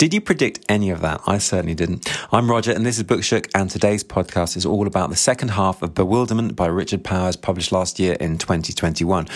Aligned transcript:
Did 0.00 0.14
you 0.14 0.22
predict 0.22 0.64
any 0.66 0.88
of 0.88 1.02
that? 1.02 1.20
I 1.26 1.36
certainly 1.36 1.74
didn't. 1.74 2.10
I'm 2.32 2.50
Roger, 2.50 2.72
and 2.72 2.86
this 2.86 2.96
is 2.96 3.04
Bookshook, 3.04 3.50
and 3.54 3.68
today's 3.68 4.02
podcast 4.02 4.56
is 4.56 4.64
all 4.64 4.86
about 4.86 5.10
the 5.10 5.14
second 5.14 5.50
half 5.50 5.82
of 5.82 5.92
Bewilderment 5.92 6.56
by 6.56 6.68
Richard 6.68 7.04
Powers, 7.04 7.36
published 7.36 7.70
last 7.70 7.98
year 7.98 8.14
in 8.14 8.38
2021. 8.38 9.28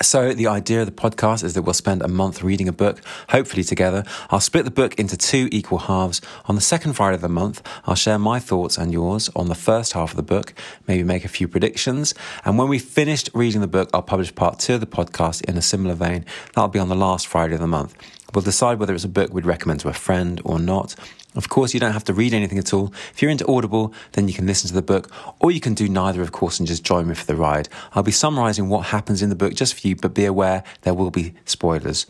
So, 0.00 0.32
the 0.32 0.46
idea 0.46 0.80
of 0.80 0.86
the 0.86 0.92
podcast 0.92 1.44
is 1.44 1.52
that 1.52 1.62
we'll 1.62 1.74
spend 1.74 2.00
a 2.00 2.08
month 2.08 2.42
reading 2.42 2.66
a 2.66 2.72
book, 2.72 3.02
hopefully 3.28 3.62
together. 3.62 4.04
I'll 4.30 4.40
split 4.40 4.64
the 4.64 4.70
book 4.70 4.94
into 4.98 5.18
two 5.18 5.50
equal 5.52 5.80
halves. 5.80 6.22
On 6.46 6.54
the 6.54 6.62
second 6.62 6.94
Friday 6.94 7.16
of 7.16 7.20
the 7.20 7.28
month, 7.28 7.60
I'll 7.84 7.94
share 7.94 8.18
my 8.18 8.38
thoughts 8.38 8.78
and 8.78 8.90
yours 8.90 9.28
on 9.36 9.48
the 9.48 9.54
first 9.54 9.92
half 9.92 10.12
of 10.12 10.16
the 10.16 10.22
book, 10.22 10.54
maybe 10.88 11.04
make 11.04 11.26
a 11.26 11.28
few 11.28 11.46
predictions. 11.46 12.14
And 12.46 12.56
when 12.56 12.68
we've 12.68 12.82
finished 12.82 13.28
reading 13.34 13.60
the 13.60 13.66
book, 13.66 13.90
I'll 13.92 14.00
publish 14.00 14.34
part 14.34 14.60
two 14.60 14.76
of 14.76 14.80
the 14.80 14.86
podcast 14.86 15.44
in 15.44 15.58
a 15.58 15.62
similar 15.62 15.94
vein. 15.94 16.24
That'll 16.54 16.68
be 16.68 16.78
on 16.78 16.88
the 16.88 16.94
last 16.94 17.26
Friday 17.26 17.52
of 17.52 17.60
the 17.60 17.66
month. 17.66 17.94
We'll 18.36 18.42
decide 18.42 18.78
whether 18.78 18.94
it's 18.94 19.02
a 19.02 19.08
book 19.08 19.32
we'd 19.32 19.46
recommend 19.46 19.80
to 19.80 19.88
a 19.88 19.94
friend 19.94 20.42
or 20.44 20.58
not. 20.58 20.94
Of 21.36 21.48
course, 21.48 21.72
you 21.72 21.80
don't 21.80 21.94
have 21.94 22.04
to 22.04 22.12
read 22.12 22.34
anything 22.34 22.58
at 22.58 22.74
all. 22.74 22.92
If 23.14 23.22
you're 23.22 23.30
into 23.30 23.46
Audible, 23.46 23.94
then 24.12 24.28
you 24.28 24.34
can 24.34 24.46
listen 24.46 24.68
to 24.68 24.74
the 24.74 24.82
book, 24.82 25.10
or 25.40 25.50
you 25.50 25.58
can 25.58 25.72
do 25.72 25.88
neither, 25.88 26.20
of 26.20 26.32
course, 26.32 26.58
and 26.58 26.68
just 26.68 26.84
join 26.84 27.08
me 27.08 27.14
for 27.14 27.24
the 27.24 27.34
ride. 27.34 27.70
I'll 27.94 28.02
be 28.02 28.12
summarising 28.12 28.68
what 28.68 28.88
happens 28.88 29.22
in 29.22 29.30
the 29.30 29.36
book 29.36 29.54
just 29.54 29.72
for 29.72 29.88
you, 29.88 29.96
but 29.96 30.12
be 30.12 30.26
aware 30.26 30.64
there 30.82 30.92
will 30.92 31.10
be 31.10 31.32
spoilers. 31.46 32.04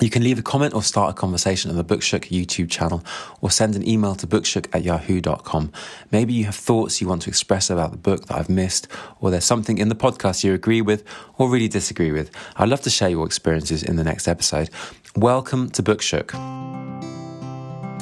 You 0.00 0.10
can 0.10 0.24
leave 0.24 0.40
a 0.40 0.42
comment 0.42 0.74
or 0.74 0.82
start 0.82 1.10
a 1.10 1.14
conversation 1.14 1.70
on 1.70 1.76
the 1.76 1.84
Bookshook 1.84 2.28
YouTube 2.28 2.68
channel 2.68 3.04
or 3.40 3.50
send 3.50 3.76
an 3.76 3.88
email 3.88 4.16
to 4.16 4.26
bookshook 4.26 4.66
at 4.72 4.82
yahoo.com. 4.82 5.70
Maybe 6.10 6.32
you 6.32 6.46
have 6.46 6.56
thoughts 6.56 7.00
you 7.00 7.06
want 7.06 7.22
to 7.22 7.30
express 7.30 7.70
about 7.70 7.92
the 7.92 7.96
book 7.96 8.26
that 8.26 8.36
I've 8.36 8.48
missed, 8.48 8.88
or 9.20 9.30
there's 9.30 9.44
something 9.44 9.78
in 9.78 9.88
the 9.88 9.94
podcast 9.94 10.42
you 10.42 10.52
agree 10.52 10.82
with 10.82 11.04
or 11.38 11.48
really 11.48 11.68
disagree 11.68 12.10
with. 12.10 12.32
I'd 12.56 12.68
love 12.68 12.80
to 12.82 12.90
share 12.90 13.08
your 13.08 13.24
experiences 13.24 13.84
in 13.84 13.94
the 13.94 14.02
next 14.02 14.26
episode. 14.26 14.68
Welcome 15.14 15.70
to 15.70 15.82
Bookshook. 15.82 16.32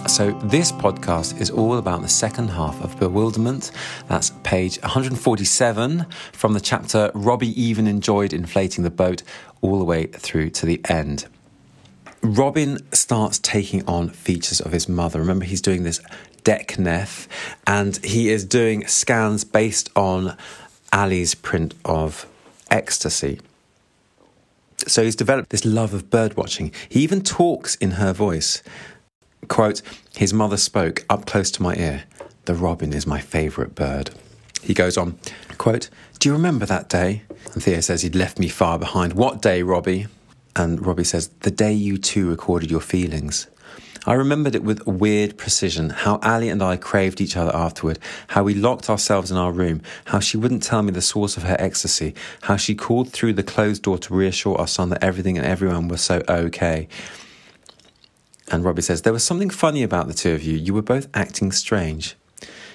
So, 0.09 0.33
this 0.45 0.73
podcast 0.73 1.41
is 1.41 1.51
all 1.51 1.77
about 1.77 2.03
the 2.03 2.09
second 2.09 2.49
half 2.49 2.83
of 2.83 2.99
Bewilderment. 2.99 3.71
That's 4.09 4.33
page 4.43 4.81
147 4.81 6.07
from 6.33 6.55
the 6.55 6.61
chapter 6.61 7.11
Robbie 7.15 7.63
even 7.63 7.87
enjoyed 7.87 8.33
inflating 8.33 8.83
the 8.83 8.91
boat, 8.91 9.23
all 9.61 9.79
the 9.79 9.85
way 9.85 10.07
through 10.07 10.51
to 10.51 10.67
the 10.67 10.81
end. 10.89 11.27
Robin 12.23 12.79
starts 12.93 13.39
taking 13.39 13.85
on 13.87 14.09
features 14.09 14.61
of 14.61 14.73
his 14.73 14.89
mother. 14.89 15.19
Remember, 15.19 15.45
he's 15.45 15.61
doing 15.61 15.83
this 15.83 16.01
DECNEF 16.45 17.27
and 17.67 17.97
he 18.05 18.31
is 18.31 18.45
doing 18.45 18.87
scans 18.87 19.45
based 19.45 19.91
on 19.97 20.37
Ali's 20.93 21.35
print 21.35 21.75
of 21.85 22.27
ecstasy. 22.71 23.41
So 24.87 25.03
he's 25.03 25.17
developed 25.17 25.51
this 25.51 25.65
love 25.65 25.95
of 25.95 26.11
bird 26.11 26.37
watching. 26.37 26.73
He 26.89 27.01
even 27.01 27.23
talks 27.23 27.75
in 27.77 27.93
her 27.93 28.13
voice. 28.13 28.63
Quote, 29.49 29.83
his 30.17 30.33
mother 30.33 30.57
spoke 30.57 31.05
up 31.11 31.27
close 31.27 31.51
to 31.53 31.63
my 31.63 31.75
ear. 31.75 32.05
The 32.45 32.55
robin 32.55 32.93
is 32.93 33.07
my 33.07 33.21
favourite 33.21 33.75
bird. 33.75 34.11
He 34.63 34.75
goes 34.75 34.97
on, 34.97 35.19
quote, 35.59 35.89
Do 36.19 36.29
you 36.29 36.33
remember 36.33 36.67
that 36.67 36.89
day? 36.89 37.23
And 37.53 37.63
Theo 37.63 37.81
says 37.81 38.03
he'd 38.03 38.15
left 38.15 38.39
me 38.39 38.49
far 38.49 38.79
behind. 38.79 39.15
What 39.15 39.43
day, 39.43 39.63
Robbie? 39.63 40.07
And 40.55 40.85
Robbie 40.85 41.05
says, 41.05 41.29
The 41.41 41.51
day 41.51 41.73
you 41.73 41.99
two 41.99 42.29
recorded 42.29 42.71
your 42.71 42.81
feelings. 42.81 43.49
I 44.05 44.15
remembered 44.15 44.57
it 44.57 44.65
with 44.65 44.85
weird 44.85 45.39
precision 45.39 45.91
how 45.91 46.19
Ali 46.25 46.49
and 46.49 46.61
I 46.61 46.77
craved 46.77 47.21
each 47.21 47.37
other 47.37 47.55
afterward, 47.55 48.01
how 48.29 48.43
we 48.43 48.53
locked 48.53 48.91
ourselves 48.91 49.31
in 49.31 49.37
our 49.37 49.53
room, 49.53 49.81
how 50.07 50.19
she 50.19 50.37
wouldn't 50.37 50.65
tell 50.65 50.83
me 50.83 50.91
the 50.91 51.01
source 51.01 51.37
of 51.37 51.45
her 51.45 51.57
ecstasy, 51.61 52.13
how 52.43 52.57
she 52.57 52.75
called 52.75 53.13
through 53.13 53.35
the 53.35 53.45
closed 53.45 53.83
door 53.83 53.99
to 53.99 54.15
reassure 54.15 54.59
our 54.59 54.67
son 54.67 54.89
that 54.89 55.05
everything 55.05 55.39
and 55.39 55.47
everyone 55.47 55.87
was 55.87 56.01
so 56.01 56.21
okay. 56.29 56.89
And 58.51 58.65
Robbie 58.65 58.83
says, 58.83 59.03
There 59.03 59.13
was 59.13 59.23
something 59.23 59.51
funny 59.51 59.85
about 59.85 60.09
the 60.09 60.15
two 60.15 60.33
of 60.33 60.43
you. 60.43 60.57
You 60.57 60.75
were 60.75 60.83
both 60.83 61.07
acting 61.15 61.53
strange. 61.53 62.17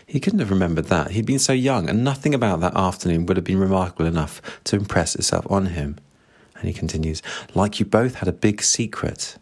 He 0.06 0.22
couldn't 0.22 0.40
have 0.40 0.50
remembered 0.50 0.86
that. 0.86 1.12
He'd 1.12 1.26
been 1.26 1.40
so 1.40 1.52
young, 1.52 1.90
and 1.90 2.06
nothing 2.06 2.34
about 2.34 2.62
that 2.62 2.78
afternoon 2.78 3.26
would 3.26 3.36
have 3.36 3.44
been 3.44 3.60
remarkable 3.60 4.06
enough 4.06 4.42
to 4.64 4.78
impress 4.78 5.14
itself 5.14 5.46
on 5.50 5.68
him. 5.68 5.98
And 6.60 6.68
he 6.68 6.74
continues, 6.74 7.22
Like 7.54 7.80
you 7.80 7.86
both 7.86 8.16
had 8.16 8.28
a 8.28 8.34
big 8.34 8.62
secret. 8.62 9.38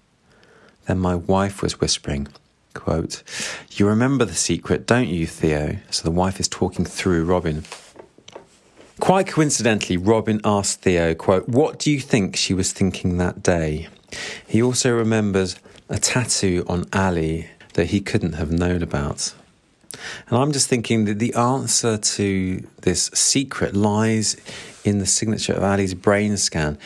Then 0.85 0.99
my 0.99 1.15
wife 1.15 1.61
was 1.61 1.79
whispering, 1.79 2.27
quote, 2.73 3.23
You 3.71 3.87
remember 3.87 4.25
the 4.25 4.35
secret, 4.35 4.85
don't 4.85 5.07
you, 5.07 5.25
Theo? 5.25 5.77
So 5.89 6.03
the 6.03 6.11
wife 6.11 6.39
is 6.39 6.47
talking 6.47 6.85
through 6.85 7.25
Robin. 7.25 7.63
Quite 8.99 9.27
coincidentally, 9.27 9.97
Robin 9.97 10.39
asked 10.45 10.81
Theo, 10.81 11.13
quote, 11.15 11.49
What 11.49 11.79
do 11.79 11.91
you 11.91 11.99
think 11.99 12.35
she 12.35 12.53
was 12.53 12.71
thinking 12.71 13.17
that 13.17 13.43
day? 13.43 13.87
He 14.47 14.61
also 14.61 14.91
remembers 14.91 15.57
a 15.89 15.97
tattoo 15.97 16.65
on 16.67 16.85
Ali 16.93 17.49
that 17.73 17.87
he 17.87 17.99
couldn't 17.99 18.33
have 18.33 18.51
known 18.51 18.81
about. 18.81 19.33
And 20.27 20.37
I'm 20.37 20.51
just 20.51 20.67
thinking 20.67 21.05
that 21.05 21.19
the 21.19 21.33
answer 21.33 21.97
to 21.97 22.67
this 22.81 23.09
secret 23.13 23.75
lies 23.75 24.35
in 24.85 24.99
the 24.99 25.05
signature 25.05 25.53
of 25.53 25.63
Ali's 25.63 25.93
brain 25.93 26.37
scan. 26.37 26.77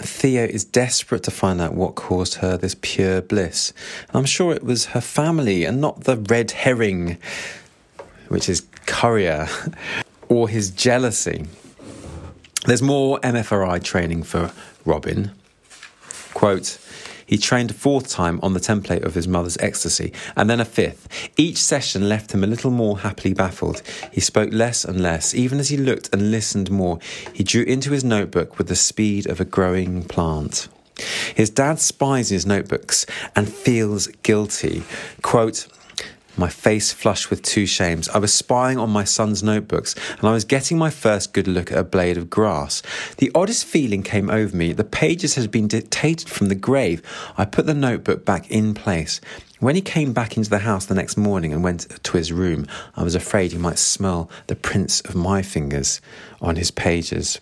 Theo 0.00 0.44
is 0.44 0.64
desperate 0.64 1.24
to 1.24 1.32
find 1.32 1.60
out 1.60 1.74
what 1.74 1.96
caused 1.96 2.36
her 2.36 2.56
this 2.56 2.76
pure 2.80 3.20
bliss. 3.20 3.72
I'm 4.14 4.24
sure 4.24 4.52
it 4.52 4.62
was 4.62 4.86
her 4.86 5.00
family 5.00 5.64
and 5.64 5.80
not 5.80 6.04
the 6.04 6.16
red 6.16 6.52
herring, 6.52 7.18
which 8.28 8.48
is 8.48 8.66
Currier, 8.86 9.48
or 10.28 10.48
his 10.48 10.70
jealousy. 10.70 11.46
There's 12.66 12.82
more 12.82 13.18
MFRI 13.20 13.82
training 13.82 14.22
for 14.22 14.52
Robin. 14.84 15.32
Quote, 16.34 16.78
he 17.28 17.36
trained 17.36 17.70
a 17.70 17.74
fourth 17.74 18.08
time 18.08 18.40
on 18.42 18.54
the 18.54 18.60
template 18.60 19.04
of 19.04 19.14
his 19.14 19.28
mother's 19.28 19.58
ecstasy, 19.58 20.12
and 20.34 20.48
then 20.48 20.60
a 20.60 20.64
fifth. 20.64 21.08
Each 21.36 21.58
session 21.58 22.08
left 22.08 22.32
him 22.32 22.42
a 22.42 22.46
little 22.46 22.70
more 22.70 23.00
happily 23.00 23.34
baffled. 23.34 23.82
He 24.10 24.20
spoke 24.20 24.50
less 24.50 24.84
and 24.84 25.02
less. 25.02 25.34
Even 25.34 25.60
as 25.60 25.68
he 25.68 25.76
looked 25.76 26.08
and 26.12 26.30
listened 26.30 26.70
more, 26.70 26.98
he 27.34 27.44
drew 27.44 27.64
into 27.64 27.92
his 27.92 28.02
notebook 28.02 28.56
with 28.56 28.68
the 28.68 28.76
speed 28.76 29.26
of 29.26 29.40
a 29.40 29.44
growing 29.44 30.04
plant. 30.04 30.68
His 31.34 31.50
dad 31.50 31.78
spies 31.78 32.30
his 32.30 32.46
notebooks 32.46 33.04
and 33.36 33.52
feels 33.52 34.06
guilty. 34.22 34.82
Quote, 35.22 35.68
my 36.38 36.48
face 36.48 36.92
flushed 36.92 37.30
with 37.30 37.42
two 37.42 37.66
shames. 37.66 38.08
I 38.08 38.18
was 38.18 38.32
spying 38.32 38.78
on 38.78 38.90
my 38.90 39.04
son's 39.04 39.42
notebooks, 39.42 39.94
and 40.18 40.28
I 40.28 40.32
was 40.32 40.44
getting 40.44 40.78
my 40.78 40.90
first 40.90 41.32
good 41.32 41.48
look 41.48 41.72
at 41.72 41.78
a 41.78 41.84
blade 41.84 42.16
of 42.16 42.30
grass. 42.30 42.82
The 43.16 43.30
oddest 43.34 43.64
feeling 43.64 44.02
came 44.02 44.30
over 44.30 44.56
me. 44.56 44.72
The 44.72 44.84
pages 44.84 45.34
had 45.34 45.50
been 45.50 45.66
dictated 45.66 46.28
from 46.28 46.48
the 46.48 46.54
grave. 46.54 47.02
I 47.36 47.44
put 47.44 47.66
the 47.66 47.74
notebook 47.74 48.24
back 48.24 48.50
in 48.50 48.74
place. 48.74 49.20
When 49.60 49.74
he 49.74 49.80
came 49.80 50.12
back 50.12 50.36
into 50.36 50.50
the 50.50 50.60
house 50.60 50.86
the 50.86 50.94
next 50.94 51.16
morning 51.16 51.52
and 51.52 51.64
went 51.64 51.88
to 52.04 52.16
his 52.16 52.32
room, 52.32 52.66
I 52.96 53.02
was 53.02 53.16
afraid 53.16 53.50
he 53.50 53.58
might 53.58 53.78
smell 53.78 54.30
the 54.46 54.54
prints 54.54 55.00
of 55.00 55.16
my 55.16 55.42
fingers 55.42 56.00
on 56.40 56.54
his 56.54 56.70
pages. 56.70 57.40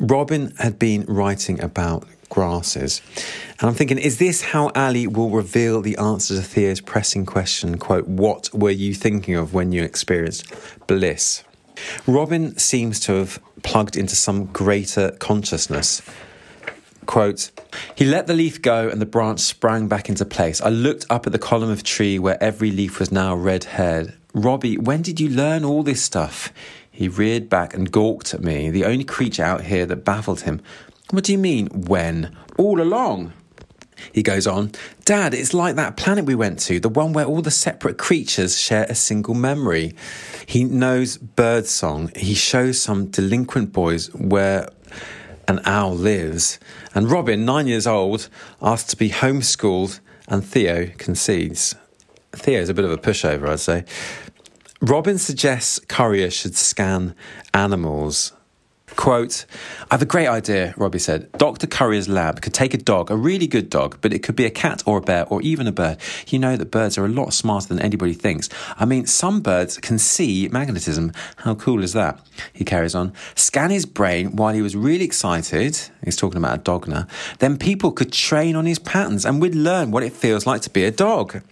Robin 0.00 0.54
had 0.58 0.78
been 0.78 1.04
writing 1.04 1.62
about 1.62 2.08
grasses. 2.30 3.02
And 3.60 3.68
I'm 3.68 3.74
thinking, 3.74 3.98
is 3.98 4.16
this 4.16 4.40
how 4.40 4.70
Ali 4.74 5.06
will 5.06 5.28
reveal 5.28 5.82
the 5.82 5.98
answer 5.98 6.36
to 6.36 6.42
Theo's 6.42 6.80
pressing 6.80 7.26
question, 7.26 7.76
quote, 7.76 8.08
what 8.08 8.48
were 8.54 8.70
you 8.70 8.94
thinking 8.94 9.34
of 9.36 9.52
when 9.52 9.72
you 9.72 9.82
experienced 9.82 10.46
bliss? 10.86 11.44
Robin 12.06 12.56
seems 12.56 12.98
to 13.00 13.12
have 13.12 13.38
plugged 13.62 13.96
into 13.96 14.16
some 14.16 14.46
greater 14.46 15.10
consciousness. 15.12 16.02
Quote, 17.06 17.50
he 17.96 18.04
let 18.04 18.26
the 18.26 18.34
leaf 18.34 18.62
go 18.62 18.88
and 18.88 19.00
the 19.00 19.06
branch 19.06 19.40
sprang 19.40 19.88
back 19.88 20.08
into 20.08 20.24
place. 20.24 20.60
I 20.60 20.68
looked 20.68 21.06
up 21.10 21.26
at 21.26 21.32
the 21.32 21.38
column 21.38 21.70
of 21.70 21.82
tree 21.82 22.18
where 22.18 22.42
every 22.42 22.70
leaf 22.70 22.98
was 22.98 23.10
now 23.10 23.34
red 23.34 23.64
haired. 23.64 24.14
Robbie, 24.32 24.78
when 24.78 25.02
did 25.02 25.18
you 25.18 25.28
learn 25.28 25.64
all 25.64 25.82
this 25.82 26.02
stuff? 26.02 26.52
He 26.90 27.08
reared 27.08 27.48
back 27.48 27.74
and 27.74 27.90
gawked 27.90 28.34
at 28.34 28.42
me, 28.42 28.70
the 28.70 28.84
only 28.84 29.04
creature 29.04 29.42
out 29.42 29.62
here 29.64 29.86
that 29.86 30.04
baffled 30.04 30.42
him. 30.42 30.60
What 31.10 31.24
do 31.24 31.32
you 31.32 31.38
mean, 31.38 31.66
when? 31.68 32.36
All 32.56 32.80
along. 32.80 33.32
He 34.12 34.22
goes 34.22 34.46
on, 34.46 34.72
Dad, 35.04 35.34
it's 35.34 35.52
like 35.52 35.76
that 35.76 35.96
planet 35.96 36.24
we 36.24 36.34
went 36.34 36.58
to, 36.60 36.80
the 36.80 36.88
one 36.88 37.12
where 37.12 37.24
all 37.24 37.42
the 37.42 37.50
separate 37.50 37.98
creatures 37.98 38.58
share 38.58 38.84
a 38.84 38.94
single 38.94 39.34
memory. 39.34 39.94
He 40.46 40.64
knows 40.64 41.16
birdsong. 41.16 42.10
He 42.16 42.34
shows 42.34 42.80
some 42.80 43.06
delinquent 43.06 43.72
boys 43.72 44.12
where 44.14 44.68
an 45.48 45.60
owl 45.64 45.94
lives. 45.94 46.58
And 46.94 47.10
Robin, 47.10 47.44
nine 47.44 47.66
years 47.66 47.86
old, 47.86 48.28
asks 48.62 48.90
to 48.90 48.96
be 48.96 49.10
homeschooled, 49.10 50.00
and 50.28 50.44
Theo 50.44 50.90
concedes. 50.96 51.74
Theo's 52.32 52.68
a 52.68 52.74
bit 52.74 52.84
of 52.84 52.92
a 52.92 52.98
pushover, 52.98 53.48
I'd 53.48 53.60
say. 53.60 53.84
Robin 54.80 55.18
suggests 55.18 55.80
Currier 55.88 56.30
should 56.30 56.56
scan 56.56 57.14
animals 57.52 58.32
Quote, 58.96 59.46
I 59.90 59.94
have 59.94 60.02
a 60.02 60.06
great 60.06 60.26
idea, 60.26 60.74
Robbie 60.76 60.98
said. 60.98 61.30
Dr. 61.32 61.66
Currier's 61.66 62.08
lab 62.08 62.42
could 62.42 62.52
take 62.52 62.74
a 62.74 62.78
dog, 62.78 63.10
a 63.10 63.16
really 63.16 63.46
good 63.46 63.70
dog, 63.70 63.98
but 64.00 64.12
it 64.12 64.22
could 64.22 64.36
be 64.36 64.44
a 64.44 64.50
cat 64.50 64.82
or 64.84 64.98
a 64.98 65.00
bear 65.00 65.26
or 65.28 65.40
even 65.42 65.66
a 65.66 65.72
bird. 65.72 65.98
You 66.28 66.38
know 66.38 66.56
that 66.56 66.70
birds 66.70 66.98
are 66.98 67.04
a 67.04 67.08
lot 67.08 67.32
smarter 67.32 67.68
than 67.68 67.80
anybody 67.80 68.12
thinks. 68.12 68.48
I 68.76 68.84
mean, 68.84 69.06
some 69.06 69.40
birds 69.40 69.78
can 69.78 69.98
see 69.98 70.48
magnetism. 70.48 71.12
How 71.36 71.54
cool 71.54 71.82
is 71.82 71.92
that? 71.94 72.20
He 72.52 72.64
carries 72.64 72.94
on. 72.94 73.12
Scan 73.34 73.70
his 73.70 73.86
brain 73.86 74.36
while 74.36 74.54
he 74.54 74.62
was 74.62 74.76
really 74.76 75.04
excited. 75.04 75.78
He's 76.04 76.16
talking 76.16 76.38
about 76.38 76.58
a 76.58 76.62
dog 76.62 76.86
now. 76.86 77.06
Then 77.38 77.56
people 77.56 77.92
could 77.92 78.12
train 78.12 78.56
on 78.56 78.66
his 78.66 78.78
patterns 78.78 79.24
and 79.24 79.40
we'd 79.40 79.54
learn 79.54 79.90
what 79.90 80.02
it 80.02 80.12
feels 80.12 80.46
like 80.46 80.62
to 80.62 80.70
be 80.70 80.84
a 80.84 80.90
dog. 80.90 81.42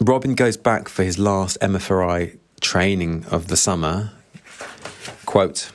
Robin 0.00 0.34
goes 0.34 0.56
back 0.56 0.88
for 0.88 1.04
his 1.04 1.18
last 1.18 1.58
MFRI 1.60 2.38
training 2.60 3.24
of 3.30 3.48
the 3.48 3.56
summer. 3.56 4.10
Quote, 5.26 5.70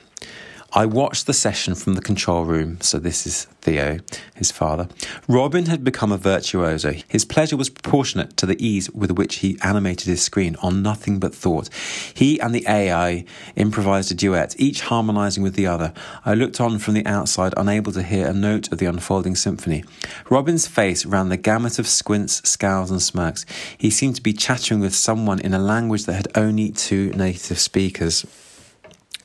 I 0.73 0.85
watched 0.85 1.27
the 1.27 1.33
session 1.33 1.75
from 1.75 1.93
the 1.93 2.01
control 2.01 2.43
room, 2.43 2.79
so 2.81 2.99
this 2.99 3.25
is 3.25 3.45
Theo, 3.61 3.99
his 4.35 4.51
father. 4.51 4.89
Robin 5.27 5.67
had 5.67 5.83
become 5.83 6.11
a 6.11 6.17
virtuoso. 6.17 6.93
His 7.07 7.23
pleasure 7.23 7.55
was 7.55 7.69
proportionate 7.69 8.35
to 8.37 8.45
the 8.45 8.61
ease 8.63 8.91
with 8.91 9.11
which 9.11 9.37
he 9.37 9.57
animated 9.63 10.07
his 10.07 10.21
screen 10.21 10.57
on 10.61 10.83
nothing 10.83 11.19
but 11.19 11.33
thought. 11.33 11.69
He 12.13 12.37
and 12.39 12.53
the 12.53 12.65
AI 12.67 13.23
improvised 13.55 14.11
a 14.11 14.13
duet, 14.13 14.55
each 14.59 14.81
harmonizing 14.81 15.41
with 15.41 15.55
the 15.55 15.67
other. 15.67 15.93
I 16.25 16.33
looked 16.33 16.59
on 16.59 16.79
from 16.79 16.95
the 16.95 17.05
outside, 17.05 17.53
unable 17.55 17.93
to 17.93 18.03
hear 18.03 18.27
a 18.27 18.33
note 18.33 18.69
of 18.71 18.77
the 18.77 18.87
unfolding 18.87 19.35
symphony. 19.35 19.85
Robin's 20.29 20.67
face 20.67 21.05
ran 21.05 21.29
the 21.29 21.37
gamut 21.37 21.79
of 21.79 21.87
squints, 21.87 22.47
scowls, 22.47 22.91
and 22.91 23.01
smirks. 23.01 23.45
He 23.77 23.89
seemed 23.89 24.17
to 24.17 24.21
be 24.21 24.33
chattering 24.33 24.81
with 24.81 24.93
someone 24.93 25.39
in 25.39 25.53
a 25.53 25.59
language 25.59 26.05
that 26.05 26.13
had 26.13 26.27
only 26.35 26.71
two 26.71 27.11
native 27.11 27.57
speakers. 27.57 28.25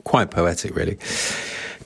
Quite 0.04 0.30
poetic, 0.30 0.74
really. 0.74 0.98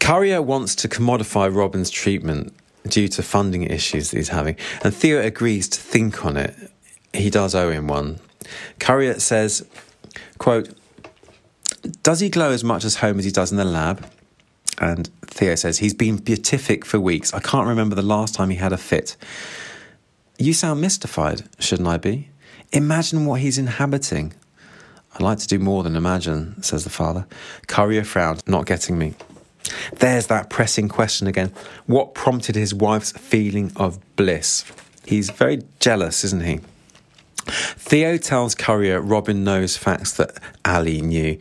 Currier 0.01 0.43
wants 0.43 0.75
to 0.77 0.89
commodify 0.89 1.55
Robin's 1.55 1.91
treatment 1.91 2.55
due 2.89 3.09
to 3.09 3.23
funding 3.23 3.65
issues 3.65 4.11
that 4.11 4.17
he's 4.19 4.29
having, 4.29 4.57
and 4.85 4.95
Theo 4.95 5.21
agrees 5.21 5.69
to 5.69 5.81
think 5.81 6.25
on 6.25 6.37
it. 6.37 6.55
He 7.13 7.31
does 7.31 7.55
owe 7.55 7.71
him 7.71 7.89
one. 7.89 8.21
Currier 8.79 9.19
says, 9.19 9.67
quote, 10.39 10.69
does 12.03 12.21
he 12.21 12.29
glow 12.29 12.51
as 12.51 12.65
much 12.65 12.85
as 12.85 12.97
home 12.97 13.19
as 13.19 13.25
he 13.25 13.31
does 13.31 13.51
in 13.51 13.59
the 13.59 13.65
lab? 13.65 14.07
And 14.79 15.09
Theo 15.27 15.55
says, 15.55 15.79
he's 15.79 15.95
been 15.95 16.17
beatific 16.17 16.85
for 16.85 17.01
weeks. 17.01 17.33
I 17.33 17.41
can't 17.41 17.67
remember 17.67 17.95
the 17.95 18.03
last 18.03 18.35
time 18.35 18.51
he 18.51 18.57
had 18.57 18.73
a 18.73 18.77
fit. 18.77 19.17
You 20.39 20.53
sound 20.53 20.81
mystified, 20.81 21.45
shouldn't 21.59 21.89
I 21.89 21.97
be? 21.97 22.29
Imagine 22.73 23.27
what 23.27 23.41
he's 23.41 23.59
inhabiting. 23.59 24.35
I'd 25.17 25.23
like 25.23 25.39
to 25.39 25.49
do 25.49 25.59
more 25.59 25.83
than 25.83 25.97
imagine, 25.97 26.63
says 26.63 26.85
the 26.85 26.91
father. 26.91 27.27
Currier 27.69 28.05
frowned, 28.05 28.43
not 28.47 28.67
getting 28.67 28.99
me. 28.99 29.15
There's 29.95 30.27
that 30.27 30.51
pressing 30.51 30.91
question 30.91 31.27
again. 31.27 31.55
What 31.87 32.13
prompted 32.13 32.55
his 32.55 32.75
wife's 32.75 33.13
feeling 33.13 33.73
of 33.77 33.99
bliss? 34.17 34.63
He's 35.07 35.31
very 35.31 35.63
jealous, 35.81 36.23
isn't 36.23 36.45
he? 36.45 36.61
Theo 37.47 38.19
tells 38.19 38.55
Currier 38.55 39.01
Robin 39.01 39.43
knows 39.43 39.79
facts 39.79 40.13
that 40.19 40.39
Ali 40.67 41.01
knew. 41.01 41.39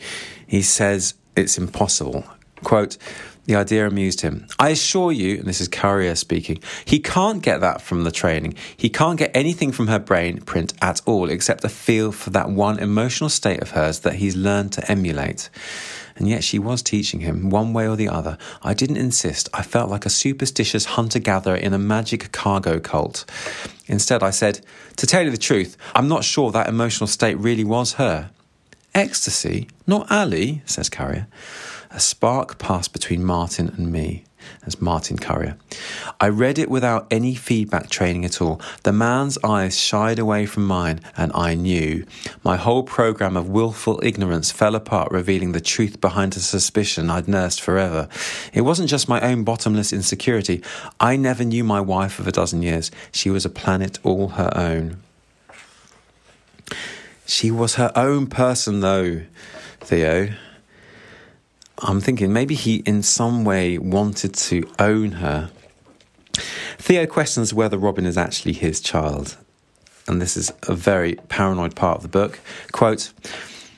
He 0.47 0.61
says 0.61 1.15
it's 1.35 1.57
impossible. 1.57 2.23
Quote, 2.63 2.97
the 3.45 3.55
idea 3.55 3.87
amused 3.87 4.21
him. 4.21 4.47
I 4.57 4.69
assure 4.69 5.11
you, 5.11 5.37
and 5.37 5.45
this 5.45 5.61
is 5.61 5.67
Currier 5.67 6.15
speaking, 6.15 6.59
he 6.83 6.99
can't 6.99 7.43
get 7.43 7.61
that 7.61 7.81
from 7.81 8.03
the 8.03 8.11
training. 8.11 8.55
He 8.75 8.89
can't 8.89 9.19
get 9.19 9.31
anything 9.35 9.71
from 9.71 9.87
her 9.87 9.99
brain 9.99 10.41
print 10.41 10.73
at 10.81 11.01
all 11.05 11.29
except 11.29 11.63
a 11.63 11.69
feel 11.69 12.11
for 12.11 12.31
that 12.31 12.49
one 12.49 12.79
emotional 12.79 13.29
state 13.29 13.61
of 13.61 13.71
hers 13.71 13.99
that 13.99 14.15
he's 14.15 14.35
learned 14.35 14.73
to 14.73 14.91
emulate. 14.91 15.49
And 16.15 16.29
yet 16.29 16.43
she 16.43 16.57
was 16.57 16.81
teaching 16.81 17.19
him, 17.19 17.49
one 17.49 17.73
way 17.73 17.87
or 17.87 17.95
the 17.95 18.09
other. 18.09 18.37
I 18.63 18.73
didn't 18.73 18.97
insist. 18.97 19.49
I 19.53 19.61
felt 19.61 19.89
like 19.89 20.05
a 20.05 20.09
superstitious 20.09 20.85
hunter 20.85 21.19
gatherer 21.19 21.57
in 21.57 21.73
a 21.73 21.77
magic 21.77 22.31
cargo 22.31 22.79
cult. 22.79 23.25
Instead, 23.87 24.23
I 24.23 24.29
said, 24.29 24.61
To 24.95 25.05
tell 25.05 25.23
you 25.23 25.31
the 25.31 25.37
truth, 25.37 25.77
I'm 25.93 26.07
not 26.07 26.23
sure 26.23 26.51
that 26.51 26.69
emotional 26.69 27.07
state 27.07 27.37
really 27.37 27.65
was 27.65 27.93
her. 27.93 28.31
Ecstasy? 28.95 29.67
Not 29.85 30.09
Ali, 30.09 30.61
says 30.65 30.89
Currier. 30.89 31.27
A 31.91 31.99
spark 31.99 32.57
passed 32.57 32.93
between 32.93 33.23
Martin 33.23 33.69
and 33.69 33.91
me. 33.91 34.23
As 34.65 34.81
Martin 34.81 35.17
Currier. 35.17 35.57
I 36.19 36.29
read 36.29 36.59
it 36.59 36.69
without 36.69 37.07
any 37.09 37.35
feedback 37.35 37.89
training 37.89 38.25
at 38.25 38.41
all. 38.41 38.61
The 38.83 38.93
man's 38.93 39.37
eyes 39.43 39.77
shied 39.77 40.19
away 40.19 40.45
from 40.45 40.65
mine, 40.67 40.99
and 41.17 41.31
I 41.33 41.55
knew. 41.55 42.05
My 42.43 42.55
whole 42.55 42.83
program 42.83 43.37
of 43.37 43.49
willful 43.49 43.99
ignorance 44.03 44.51
fell 44.51 44.75
apart, 44.75 45.11
revealing 45.11 45.51
the 45.51 45.61
truth 45.61 45.99
behind 45.99 46.35
a 46.35 46.39
suspicion 46.39 47.09
I'd 47.09 47.27
nursed 47.27 47.61
forever. 47.61 48.07
It 48.53 48.61
wasn't 48.61 48.89
just 48.89 49.09
my 49.09 49.21
own 49.21 49.43
bottomless 49.43 49.91
insecurity. 49.91 50.61
I 50.99 51.15
never 51.15 51.43
knew 51.43 51.63
my 51.63 51.81
wife 51.81 52.19
of 52.19 52.27
a 52.27 52.31
dozen 52.31 52.61
years. 52.61 52.91
She 53.11 53.29
was 53.29 53.45
a 53.45 53.49
planet 53.49 53.99
all 54.03 54.29
her 54.29 54.51
own. 54.55 54.97
She 57.25 57.49
was 57.49 57.75
her 57.75 57.91
own 57.95 58.27
person, 58.27 58.81
though, 58.81 59.21
Theo. 59.79 60.33
I'm 61.79 61.99
thinking 61.99 62.31
maybe 62.31 62.55
he 62.55 62.77
in 62.85 63.03
some 63.03 63.43
way 63.43 63.77
wanted 63.77 64.33
to 64.35 64.69
own 64.79 65.13
her. 65.13 65.51
Theo 66.77 67.05
questions 67.05 67.53
whether 67.53 67.77
Robin 67.77 68.05
is 68.05 68.17
actually 68.17 68.53
his 68.53 68.79
child. 68.79 69.37
And 70.07 70.21
this 70.21 70.37
is 70.37 70.51
a 70.63 70.73
very 70.73 71.15
paranoid 71.29 71.75
part 71.75 71.97
of 71.97 72.03
the 72.03 72.09
book. 72.09 72.39
Quote, 72.71 73.11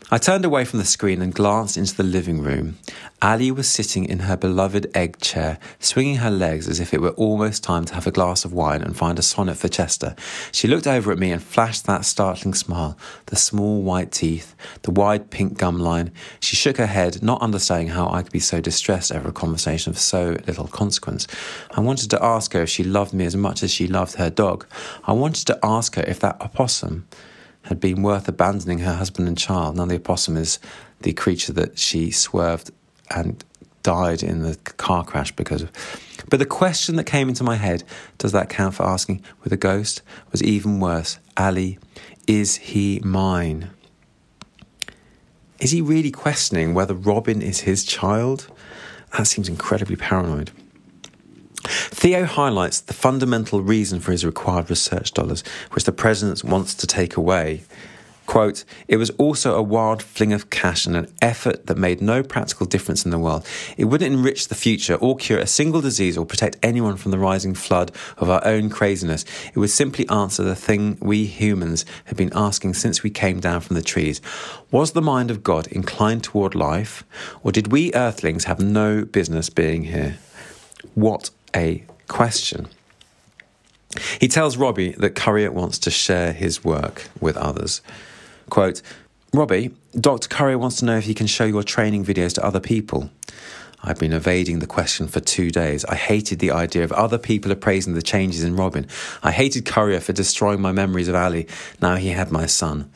I 0.09 0.17
turned 0.17 0.45
away 0.45 0.63
from 0.63 0.79
the 0.79 0.85
screen 0.85 1.21
and 1.21 1.33
glanced 1.33 1.75
into 1.75 1.93
the 1.93 2.01
living 2.01 2.41
room. 2.41 2.77
Ali 3.21 3.51
was 3.51 3.69
sitting 3.69 4.05
in 4.05 4.19
her 4.19 4.37
beloved 4.37 4.87
egg 4.95 5.19
chair, 5.19 5.59
swinging 5.79 6.15
her 6.17 6.31
legs 6.31 6.69
as 6.69 6.79
if 6.79 6.93
it 6.93 7.01
were 7.01 7.09
almost 7.09 7.61
time 7.61 7.83
to 7.83 7.93
have 7.93 8.07
a 8.07 8.11
glass 8.11 8.45
of 8.45 8.53
wine 8.53 8.81
and 8.81 8.95
find 8.95 9.19
a 9.19 9.21
sonnet 9.21 9.57
for 9.57 9.67
Chester. 9.67 10.15
She 10.53 10.69
looked 10.69 10.87
over 10.87 11.11
at 11.11 11.17
me 11.17 11.33
and 11.33 11.43
flashed 11.43 11.87
that 11.87 12.05
startling 12.05 12.53
smile, 12.53 12.97
the 13.25 13.35
small 13.35 13.81
white 13.81 14.13
teeth, 14.13 14.55
the 14.83 14.91
wide 14.91 15.29
pink 15.29 15.57
gum 15.57 15.77
line. 15.77 16.13
She 16.39 16.55
shook 16.55 16.77
her 16.77 16.87
head, 16.87 17.21
not 17.21 17.41
understanding 17.41 17.89
how 17.89 18.09
I 18.09 18.23
could 18.23 18.31
be 18.31 18.39
so 18.39 18.61
distressed 18.61 19.11
over 19.11 19.27
a 19.27 19.33
conversation 19.33 19.89
of 19.89 19.99
so 19.99 20.37
little 20.47 20.67
consequence. 20.67 21.27
I 21.71 21.81
wanted 21.81 22.09
to 22.11 22.23
ask 22.23 22.53
her 22.53 22.61
if 22.61 22.69
she 22.69 22.85
loved 22.85 23.13
me 23.13 23.25
as 23.25 23.35
much 23.35 23.61
as 23.61 23.73
she 23.73 23.87
loved 23.87 24.15
her 24.15 24.29
dog. 24.29 24.65
I 25.03 25.11
wanted 25.11 25.47
to 25.47 25.59
ask 25.61 25.95
her 25.95 26.03
if 26.03 26.21
that 26.21 26.39
opossum 26.39 27.09
had 27.67 27.79
been 27.79 28.01
worth 28.01 28.27
abandoning 28.27 28.79
her 28.79 28.93
husband 28.95 29.27
and 29.27 29.37
child. 29.37 29.75
Now, 29.75 29.85
the 29.85 29.95
opossum 29.95 30.37
is 30.37 30.59
the 31.01 31.13
creature 31.13 31.53
that 31.53 31.77
she 31.77 32.11
swerved 32.11 32.71
and 33.13 33.43
died 33.83 34.23
in 34.23 34.41
the 34.41 34.55
car 34.77 35.03
crash 35.03 35.31
because 35.33 35.61
of. 35.61 35.71
But 36.29 36.39
the 36.39 36.45
question 36.45 36.95
that 36.97 37.05
came 37.05 37.29
into 37.29 37.43
my 37.43 37.55
head, 37.55 37.83
does 38.17 38.31
that 38.33 38.49
count 38.49 38.75
for 38.75 38.83
asking 38.83 39.23
with 39.43 39.53
a 39.53 39.57
ghost, 39.57 40.01
was 40.31 40.43
even 40.43 40.79
worse. 40.79 41.19
Ali, 41.37 41.79
is 42.25 42.57
he 42.57 42.99
mine? 43.03 43.69
Is 45.59 45.71
he 45.71 45.81
really 45.81 46.11
questioning 46.11 46.73
whether 46.73 46.93
Robin 46.93 47.41
is 47.41 47.61
his 47.61 47.83
child? 47.83 48.47
That 49.17 49.25
seems 49.25 49.47
incredibly 49.47 49.95
paranoid. 49.95 50.51
Theo 51.67 52.25
highlights 52.25 52.81
the 52.81 52.93
fundamental 52.93 53.61
reason 53.61 53.99
for 53.99 54.11
his 54.11 54.25
required 54.25 54.69
research 54.69 55.13
dollars, 55.13 55.43
which 55.71 55.83
the 55.83 55.91
president 55.91 56.43
wants 56.43 56.73
to 56.75 56.87
take 56.87 57.17
away. 57.17 57.63
Quote, 58.27 58.65
it 58.89 58.97
was 58.97 59.09
also 59.11 59.55
a 59.55 59.61
wild 59.61 60.03
fling 60.03 60.33
of 60.33 60.49
cash 60.49 60.85
and 60.85 60.97
an 60.97 61.07
effort 61.21 61.67
that 61.67 61.77
made 61.77 62.01
no 62.01 62.21
practical 62.21 62.65
difference 62.65 63.05
in 63.05 63.11
the 63.11 63.17
world. 63.17 63.47
It 63.77 63.85
wouldn't 63.85 64.13
enrich 64.13 64.49
the 64.49 64.53
future 64.55 64.95
or 64.95 65.15
cure 65.15 65.39
a 65.39 65.47
single 65.47 65.79
disease 65.79 66.17
or 66.17 66.25
protect 66.25 66.57
anyone 66.61 66.97
from 66.97 67.11
the 67.11 67.17
rising 67.17 67.55
flood 67.55 67.89
of 68.17 68.29
our 68.29 68.45
own 68.45 68.69
craziness. 68.69 69.23
It 69.53 69.59
would 69.59 69.69
simply 69.69 70.07
answer 70.09 70.43
the 70.43 70.57
thing 70.57 70.97
we 71.01 71.25
humans 71.25 71.85
have 72.05 72.17
been 72.17 72.33
asking 72.35 72.73
since 72.73 73.01
we 73.01 73.09
came 73.09 73.39
down 73.39 73.61
from 73.61 73.77
the 73.77 73.81
trees. 73.81 74.21
Was 74.71 74.91
the 74.91 75.01
mind 75.01 75.31
of 75.31 75.41
God 75.41 75.67
inclined 75.67 76.25
toward 76.25 76.53
life, 76.53 77.05
or 77.43 77.53
did 77.53 77.71
we 77.71 77.93
earthlings 77.93 78.43
have 78.43 78.59
no 78.59 79.05
business 79.05 79.49
being 79.49 79.83
here? 79.85 80.17
What 80.95 81.29
a 81.55 81.83
question. 82.07 82.67
He 84.19 84.27
tells 84.27 84.57
Robbie 84.57 84.91
that 84.93 85.15
Currier 85.15 85.51
wants 85.51 85.79
to 85.79 85.91
share 85.91 86.33
his 86.33 86.63
work 86.63 87.09
with 87.19 87.37
others. 87.37 87.81
Quote, 88.49 88.81
Robbie, 89.33 89.71
Dr. 89.99 90.29
Currier 90.29 90.57
wants 90.57 90.77
to 90.77 90.85
know 90.85 90.97
if 90.97 91.05
he 91.05 91.13
can 91.13 91.27
show 91.27 91.45
your 91.45 91.63
training 91.63 92.05
videos 92.05 92.33
to 92.35 92.45
other 92.45 92.59
people. 92.59 93.09
I've 93.83 93.99
been 93.99 94.13
evading 94.13 94.59
the 94.59 94.67
question 94.67 95.07
for 95.07 95.19
two 95.19 95.51
days. 95.51 95.85
I 95.85 95.95
hated 95.95 96.39
the 96.39 96.51
idea 96.51 96.83
of 96.83 96.91
other 96.91 97.17
people 97.17 97.51
appraising 97.51 97.93
the 97.93 98.01
changes 98.01 98.43
in 98.43 98.55
Robin. 98.55 98.87
I 99.21 99.31
hated 99.31 99.65
Currier 99.65 99.99
for 99.99 100.13
destroying 100.13 100.61
my 100.61 100.71
memories 100.71 101.07
of 101.07 101.15
Ali. 101.15 101.47
Now 101.81 101.95
he 101.95 102.09
had 102.09 102.31
my 102.31 102.47
son. 102.47 102.91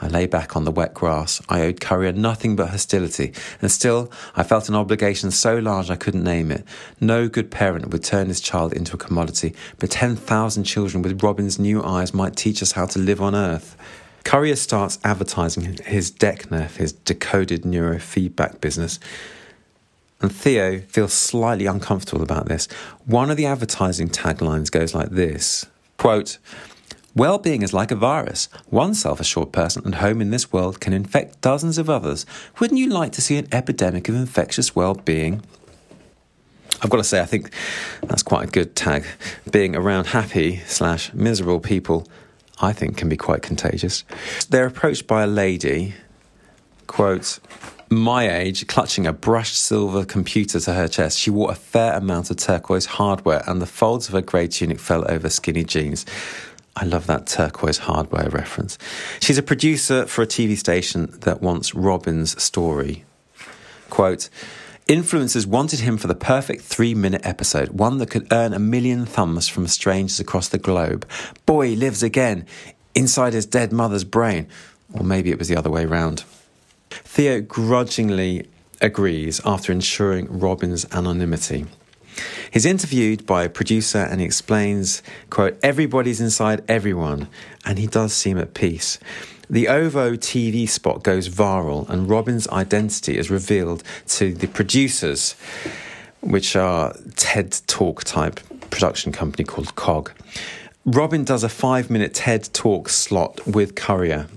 I 0.00 0.08
lay 0.08 0.26
back 0.26 0.56
on 0.56 0.64
the 0.64 0.70
wet 0.70 0.94
grass. 0.94 1.42
I 1.48 1.62
owed 1.62 1.80
Currier 1.80 2.12
nothing 2.12 2.56
but 2.56 2.70
hostility, 2.70 3.32
and 3.60 3.70
still 3.70 4.10
I 4.34 4.42
felt 4.42 4.68
an 4.68 4.74
obligation 4.74 5.30
so 5.30 5.58
large 5.58 5.90
I 5.90 5.96
couldn't 5.96 6.24
name 6.24 6.50
it. 6.50 6.64
No 7.00 7.28
good 7.28 7.50
parent 7.50 7.90
would 7.90 8.02
turn 8.02 8.28
his 8.28 8.40
child 8.40 8.72
into 8.72 8.94
a 8.94 8.98
commodity, 8.98 9.54
but 9.78 9.90
10,000 9.90 10.64
children 10.64 11.02
with 11.02 11.22
Robin's 11.22 11.58
new 11.58 11.82
eyes 11.82 12.14
might 12.14 12.36
teach 12.36 12.62
us 12.62 12.72
how 12.72 12.86
to 12.86 12.98
live 12.98 13.20
on 13.20 13.34
Earth. 13.34 13.76
Currier 14.24 14.56
starts 14.56 14.98
advertising 15.04 15.78
his 15.84 16.10
DECNEF, 16.10 16.76
his 16.76 16.92
decoded 16.92 17.62
neurofeedback 17.62 18.60
business. 18.60 19.00
And 20.20 20.30
Theo 20.30 20.80
feels 20.80 21.14
slightly 21.14 21.66
uncomfortable 21.66 22.22
about 22.22 22.46
this. 22.46 22.66
One 23.06 23.30
of 23.30 23.38
the 23.38 23.46
advertising 23.46 24.10
taglines 24.10 24.70
goes 24.70 24.94
like 24.94 25.10
this 25.10 25.66
quote, 25.96 26.38
Well 27.14 27.38
being 27.38 27.62
is 27.62 27.72
like 27.72 27.90
a 27.90 27.96
virus. 27.96 28.48
One 28.68 28.94
self 28.94 29.18
assured 29.20 29.52
person 29.52 29.86
at 29.86 30.00
home 30.00 30.20
in 30.20 30.30
this 30.30 30.52
world 30.52 30.80
can 30.80 30.92
infect 30.92 31.40
dozens 31.40 31.76
of 31.76 31.90
others. 31.90 32.24
Wouldn't 32.58 32.78
you 32.78 32.88
like 32.88 33.12
to 33.12 33.20
see 33.20 33.36
an 33.36 33.48
epidemic 33.52 34.08
of 34.08 34.14
infectious 34.14 34.76
well 34.76 34.94
being? 34.94 35.42
I've 36.82 36.88
got 36.88 36.98
to 36.98 37.04
say, 37.04 37.20
I 37.20 37.26
think 37.26 37.52
that's 38.02 38.22
quite 38.22 38.48
a 38.48 38.50
good 38.50 38.74
tag. 38.74 39.04
Being 39.50 39.76
around 39.76 40.06
happy 40.06 40.58
slash 40.66 41.12
miserable 41.12 41.60
people, 41.60 42.06
I 42.60 42.72
think, 42.72 42.96
can 42.96 43.08
be 43.08 43.16
quite 43.16 43.42
contagious. 43.42 44.04
They're 44.48 44.66
approached 44.66 45.06
by 45.06 45.24
a 45.24 45.26
lady, 45.26 45.94
quote, 46.86 47.38
my 47.92 48.30
age, 48.30 48.68
clutching 48.68 49.04
a 49.04 49.12
brushed 49.12 49.56
silver 49.56 50.04
computer 50.04 50.60
to 50.60 50.74
her 50.74 50.86
chest, 50.86 51.18
she 51.18 51.28
wore 51.28 51.50
a 51.50 51.56
fair 51.56 51.94
amount 51.94 52.30
of 52.30 52.36
turquoise 52.36 52.86
hardware, 52.86 53.42
and 53.48 53.60
the 53.60 53.66
folds 53.66 54.06
of 54.06 54.14
her 54.14 54.20
grey 54.20 54.46
tunic 54.46 54.78
fell 54.78 55.04
over 55.10 55.28
skinny 55.28 55.64
jeans. 55.64 56.06
I 56.76 56.84
love 56.84 57.06
that 57.06 57.26
turquoise 57.26 57.78
hardware 57.78 58.30
reference. 58.30 58.78
She's 59.20 59.38
a 59.38 59.42
producer 59.42 60.06
for 60.06 60.22
a 60.22 60.26
TV 60.26 60.56
station 60.56 61.12
that 61.20 61.42
wants 61.42 61.74
Robin's 61.74 62.40
story. 62.42 63.04
Quote, 63.90 64.28
Influencers 64.86 65.46
wanted 65.46 65.80
him 65.80 65.96
for 65.98 66.08
the 66.08 66.16
perfect 66.16 66.62
three 66.62 66.94
minute 66.94 67.20
episode, 67.24 67.68
one 67.68 67.98
that 67.98 68.10
could 68.10 68.26
earn 68.32 68.52
a 68.52 68.58
million 68.58 69.06
thumbs 69.06 69.46
from 69.46 69.68
strangers 69.68 70.18
across 70.18 70.48
the 70.48 70.58
globe. 70.58 71.08
Boy 71.46 71.74
lives 71.74 72.02
again 72.02 72.44
inside 72.94 73.32
his 73.32 73.46
dead 73.46 73.72
mother's 73.72 74.02
brain. 74.02 74.48
Or 74.92 75.04
maybe 75.04 75.30
it 75.30 75.38
was 75.38 75.46
the 75.46 75.56
other 75.56 75.70
way 75.70 75.84
round. 75.84 76.24
Theo 76.90 77.40
grudgingly 77.40 78.48
agrees 78.80 79.40
after 79.44 79.70
ensuring 79.70 80.26
Robin's 80.40 80.84
anonymity. 80.92 81.66
He's 82.50 82.66
interviewed 82.66 83.26
by 83.26 83.44
a 83.44 83.48
producer 83.48 83.98
and 83.98 84.20
he 84.20 84.26
explains, 84.26 85.02
quote, 85.30 85.58
everybody's 85.62 86.20
inside 86.20 86.62
everyone, 86.68 87.28
and 87.64 87.78
he 87.78 87.86
does 87.86 88.12
seem 88.12 88.38
at 88.38 88.54
peace. 88.54 88.98
The 89.48 89.68
OVO 89.68 90.12
TV 90.12 90.68
spot 90.68 91.02
goes 91.02 91.28
viral 91.28 91.88
and 91.88 92.08
Robin's 92.08 92.46
identity 92.48 93.18
is 93.18 93.30
revealed 93.30 93.82
to 94.08 94.32
the 94.32 94.46
producers, 94.46 95.34
which 96.20 96.54
are 96.54 96.94
TED 97.16 97.60
Talk 97.66 98.04
type 98.04 98.40
production 98.70 99.10
company 99.10 99.44
called 99.44 99.74
COG. 99.74 100.12
Robin 100.84 101.24
does 101.24 101.44
a 101.44 101.48
five 101.48 101.90
minute 101.90 102.14
TED 102.14 102.52
Talk 102.52 102.88
slot 102.88 103.46
with 103.46 103.74
Currier. 103.74 104.28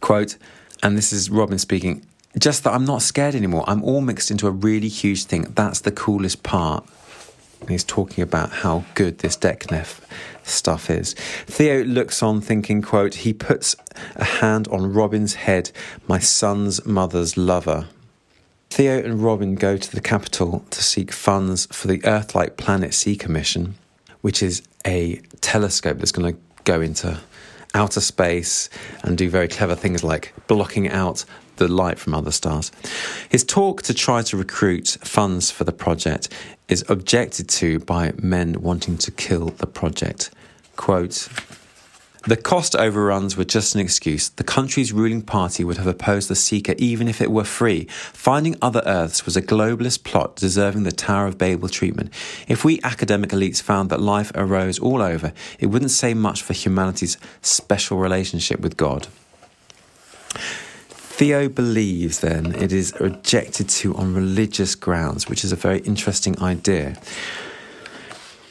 Quote, 0.00 0.36
and 0.82 0.98
this 0.98 1.12
is 1.12 1.30
Robin 1.30 1.58
speaking, 1.58 2.04
just 2.38 2.64
that 2.64 2.74
I'm 2.74 2.84
not 2.84 3.02
scared 3.02 3.34
anymore. 3.34 3.64
I'm 3.66 3.82
all 3.82 4.00
mixed 4.00 4.30
into 4.30 4.46
a 4.46 4.50
really 4.50 4.88
huge 4.88 5.24
thing. 5.24 5.42
That's 5.54 5.80
the 5.80 5.92
coolest 5.92 6.42
part. 6.42 6.84
And 7.60 7.70
he's 7.70 7.84
talking 7.84 8.22
about 8.22 8.50
how 8.50 8.84
good 8.94 9.18
this 9.18 9.36
DECNEF 9.36 10.00
stuff 10.42 10.90
is. 10.90 11.14
Theo 11.46 11.84
looks 11.84 12.22
on 12.22 12.40
thinking, 12.40 12.82
quote, 12.82 13.14
he 13.14 13.32
puts 13.32 13.74
a 14.16 14.24
hand 14.24 14.68
on 14.68 14.92
Robin's 14.92 15.34
head, 15.34 15.70
my 16.06 16.18
son's 16.18 16.84
mother's 16.84 17.36
lover. 17.36 17.86
Theo 18.68 18.98
and 18.98 19.22
Robin 19.22 19.54
go 19.54 19.76
to 19.76 19.94
the 19.94 20.00
capital 20.00 20.64
to 20.70 20.82
seek 20.82 21.12
funds 21.12 21.66
for 21.66 21.86
the 21.86 22.04
Earth-like 22.04 22.56
Planet 22.56 22.92
Seeker 22.92 23.26
Commission, 23.26 23.76
which 24.20 24.42
is 24.42 24.62
a 24.86 25.20
telescope 25.40 25.98
that's 25.98 26.12
going 26.12 26.34
to 26.34 26.40
go 26.64 26.80
into 26.80 27.20
outer 27.72 28.00
space 28.00 28.68
and 29.02 29.16
do 29.16 29.30
very 29.30 29.48
clever 29.48 29.74
things 29.74 30.04
like 30.04 30.34
blocking 30.46 30.88
out 30.88 31.24
the 31.56 31.68
light 31.68 31.98
from 31.98 32.14
other 32.14 32.30
stars. 32.30 32.72
His 33.28 33.44
talk 33.44 33.82
to 33.82 33.94
try 33.94 34.22
to 34.22 34.36
recruit 34.36 34.96
funds 35.02 35.50
for 35.50 35.64
the 35.64 35.72
project 35.72 36.28
is 36.68 36.84
objected 36.88 37.48
to 37.48 37.78
by 37.80 38.12
men 38.20 38.60
wanting 38.62 38.98
to 38.98 39.10
kill 39.10 39.46
the 39.46 39.66
project. 39.66 40.30
Quote, 40.76 41.28
the 42.26 42.36
cost 42.38 42.74
overruns 42.74 43.36
were 43.36 43.44
just 43.44 43.74
an 43.74 43.82
excuse. 43.82 44.30
The 44.30 44.44
country's 44.44 44.94
ruling 44.94 45.20
party 45.20 45.62
would 45.62 45.76
have 45.76 45.86
opposed 45.86 46.30
the 46.30 46.34
Seeker 46.34 46.74
even 46.78 47.06
if 47.06 47.20
it 47.20 47.30
were 47.30 47.44
free. 47.44 47.84
Finding 48.14 48.56
other 48.62 48.82
Earths 48.86 49.26
was 49.26 49.36
a 49.36 49.42
globalist 49.42 50.04
plot 50.04 50.36
deserving 50.36 50.84
the 50.84 50.92
Tower 50.92 51.26
of 51.26 51.36
Babel 51.36 51.68
treatment. 51.68 52.10
If 52.48 52.64
we 52.64 52.80
academic 52.82 53.28
elites 53.30 53.60
found 53.60 53.90
that 53.90 54.00
life 54.00 54.32
arose 54.34 54.78
all 54.78 55.02
over, 55.02 55.34
it 55.58 55.66
wouldn't 55.66 55.90
say 55.90 56.14
much 56.14 56.40
for 56.40 56.54
humanity's 56.54 57.18
special 57.42 57.98
relationship 57.98 58.58
with 58.60 58.78
God. 58.78 59.06
Theo 61.16 61.48
believes 61.48 62.18
then 62.18 62.56
it 62.56 62.72
is 62.72 62.92
rejected 62.98 63.68
to 63.68 63.94
on 63.94 64.14
religious 64.14 64.74
grounds, 64.74 65.28
which 65.28 65.44
is 65.44 65.52
a 65.52 65.56
very 65.56 65.78
interesting 65.82 66.36
idea. 66.42 66.96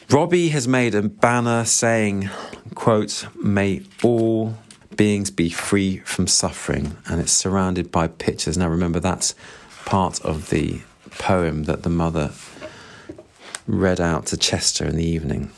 Robbie 0.08 0.48
has 0.48 0.66
made 0.66 0.94
a 0.94 1.02
banner 1.02 1.66
saying, 1.66 2.30
quote, 2.74 3.26
may 3.36 3.82
all 4.02 4.56
beings 4.96 5.30
be 5.30 5.50
free 5.50 5.98
from 6.06 6.26
suffering, 6.26 6.96
and 7.06 7.20
it's 7.20 7.32
surrounded 7.32 7.92
by 7.92 8.08
pictures. 8.08 8.56
Now 8.56 8.70
remember 8.70 8.98
that's 8.98 9.34
part 9.84 10.22
of 10.22 10.48
the 10.48 10.80
poem 11.18 11.64
that 11.64 11.82
the 11.82 11.90
mother 11.90 12.32
read 13.66 14.00
out 14.00 14.24
to 14.28 14.38
Chester 14.38 14.86
in 14.86 14.96
the 14.96 15.06
evening. 15.06 15.50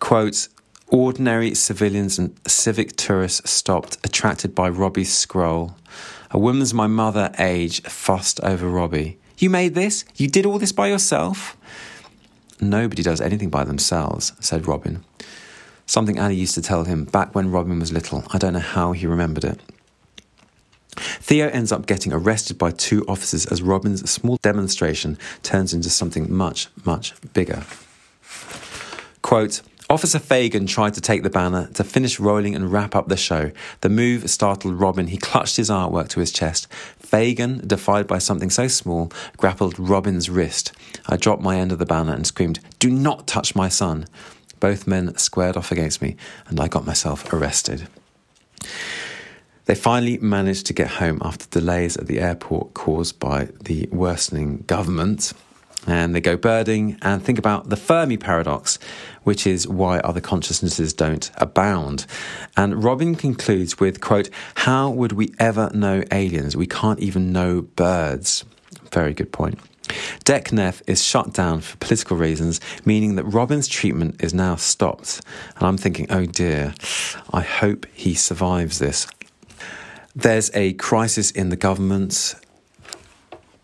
Quote, 0.00 0.48
ordinary 0.88 1.54
civilians 1.54 2.18
and 2.18 2.34
civic 2.46 2.96
tourists 2.96 3.50
stopped, 3.50 3.98
attracted 4.04 4.54
by 4.54 4.68
Robbie's 4.68 5.12
scroll. 5.12 5.76
A 6.30 6.38
woman's 6.38 6.74
my 6.74 6.86
mother 6.86 7.32
age 7.38 7.82
fussed 7.82 8.40
over 8.40 8.68
Robbie. 8.68 9.18
You 9.38 9.50
made 9.50 9.74
this? 9.74 10.04
You 10.16 10.28
did 10.28 10.46
all 10.46 10.58
this 10.58 10.72
by 10.72 10.88
yourself? 10.88 11.56
Nobody 12.60 13.02
does 13.02 13.20
anything 13.20 13.50
by 13.50 13.64
themselves, 13.64 14.32
said 14.40 14.66
Robin. 14.66 15.04
Something 15.86 16.18
Annie 16.18 16.34
used 16.34 16.54
to 16.54 16.62
tell 16.62 16.84
him 16.84 17.04
back 17.04 17.34
when 17.34 17.50
Robin 17.50 17.78
was 17.78 17.92
little. 17.92 18.24
I 18.30 18.38
don't 18.38 18.52
know 18.52 18.58
how 18.58 18.92
he 18.92 19.06
remembered 19.06 19.44
it. 19.44 19.60
Theo 20.98 21.48
ends 21.48 21.70
up 21.70 21.86
getting 21.86 22.12
arrested 22.12 22.58
by 22.58 22.72
two 22.72 23.04
officers 23.06 23.46
as 23.46 23.62
Robin's 23.62 24.10
small 24.10 24.38
demonstration 24.42 25.16
turns 25.42 25.72
into 25.72 25.88
something 25.88 26.32
much, 26.32 26.68
much 26.84 27.14
bigger. 27.32 27.62
Quote, 29.22 29.62
Officer 29.90 30.18
Fagan 30.18 30.66
tried 30.66 30.92
to 30.94 31.00
take 31.00 31.22
the 31.22 31.30
banner 31.30 31.68
to 31.72 31.82
finish 31.82 32.20
rolling 32.20 32.54
and 32.54 32.70
wrap 32.70 32.94
up 32.94 33.08
the 33.08 33.16
show. 33.16 33.52
The 33.80 33.88
move 33.88 34.28
startled 34.28 34.78
Robin. 34.78 35.06
He 35.06 35.16
clutched 35.16 35.56
his 35.56 35.70
artwork 35.70 36.08
to 36.10 36.20
his 36.20 36.30
chest. 36.30 36.70
Fagan, 36.98 37.66
defied 37.66 38.06
by 38.06 38.18
something 38.18 38.50
so 38.50 38.68
small, 38.68 39.10
grappled 39.38 39.78
Robin's 39.78 40.28
wrist. 40.28 40.72
I 41.06 41.16
dropped 41.16 41.40
my 41.40 41.56
end 41.56 41.72
of 41.72 41.78
the 41.78 41.86
banner 41.86 42.12
and 42.12 42.26
screamed, 42.26 42.60
Do 42.78 42.90
not 42.90 43.26
touch 43.26 43.56
my 43.56 43.70
son. 43.70 44.06
Both 44.60 44.86
men 44.86 45.16
squared 45.16 45.56
off 45.56 45.72
against 45.72 46.02
me, 46.02 46.16
and 46.48 46.60
I 46.60 46.68
got 46.68 46.84
myself 46.84 47.32
arrested. 47.32 47.88
They 49.64 49.74
finally 49.74 50.18
managed 50.18 50.66
to 50.66 50.74
get 50.74 50.88
home 50.88 51.18
after 51.22 51.46
delays 51.48 51.96
at 51.96 52.06
the 52.06 52.20
airport 52.20 52.74
caused 52.74 53.18
by 53.18 53.48
the 53.62 53.88
worsening 53.90 54.64
government 54.66 55.32
and 55.88 56.14
they 56.14 56.20
go 56.20 56.36
birding 56.36 56.98
and 57.02 57.22
think 57.22 57.38
about 57.38 57.70
the 57.70 57.76
Fermi 57.76 58.18
paradox, 58.18 58.78
which 59.22 59.46
is 59.46 59.66
why 59.66 59.98
other 60.00 60.20
consciousnesses 60.20 60.92
don't 60.92 61.30
abound. 61.36 62.04
And 62.56 62.84
Robin 62.84 63.14
concludes 63.14 63.80
with, 63.80 64.00
quote, 64.00 64.28
how 64.54 64.90
would 64.90 65.12
we 65.12 65.32
ever 65.38 65.70
know 65.72 66.04
aliens? 66.12 66.56
We 66.56 66.66
can't 66.66 67.00
even 67.00 67.32
know 67.32 67.62
birds. 67.62 68.44
Very 68.92 69.14
good 69.14 69.32
point. 69.32 69.58
DECNEF 70.26 70.82
is 70.86 71.02
shut 71.02 71.32
down 71.32 71.62
for 71.62 71.78
political 71.78 72.18
reasons, 72.18 72.60
meaning 72.84 73.16
that 73.16 73.24
Robin's 73.24 73.66
treatment 73.66 74.22
is 74.22 74.34
now 74.34 74.56
stopped. 74.56 75.22
And 75.56 75.66
I'm 75.66 75.78
thinking, 75.78 76.06
oh 76.10 76.26
dear, 76.26 76.74
I 77.32 77.40
hope 77.40 77.86
he 77.94 78.12
survives 78.12 78.78
this. 78.78 79.06
There's 80.14 80.50
a 80.52 80.74
crisis 80.74 81.30
in 81.30 81.48
the 81.48 81.56
government. 81.56 82.34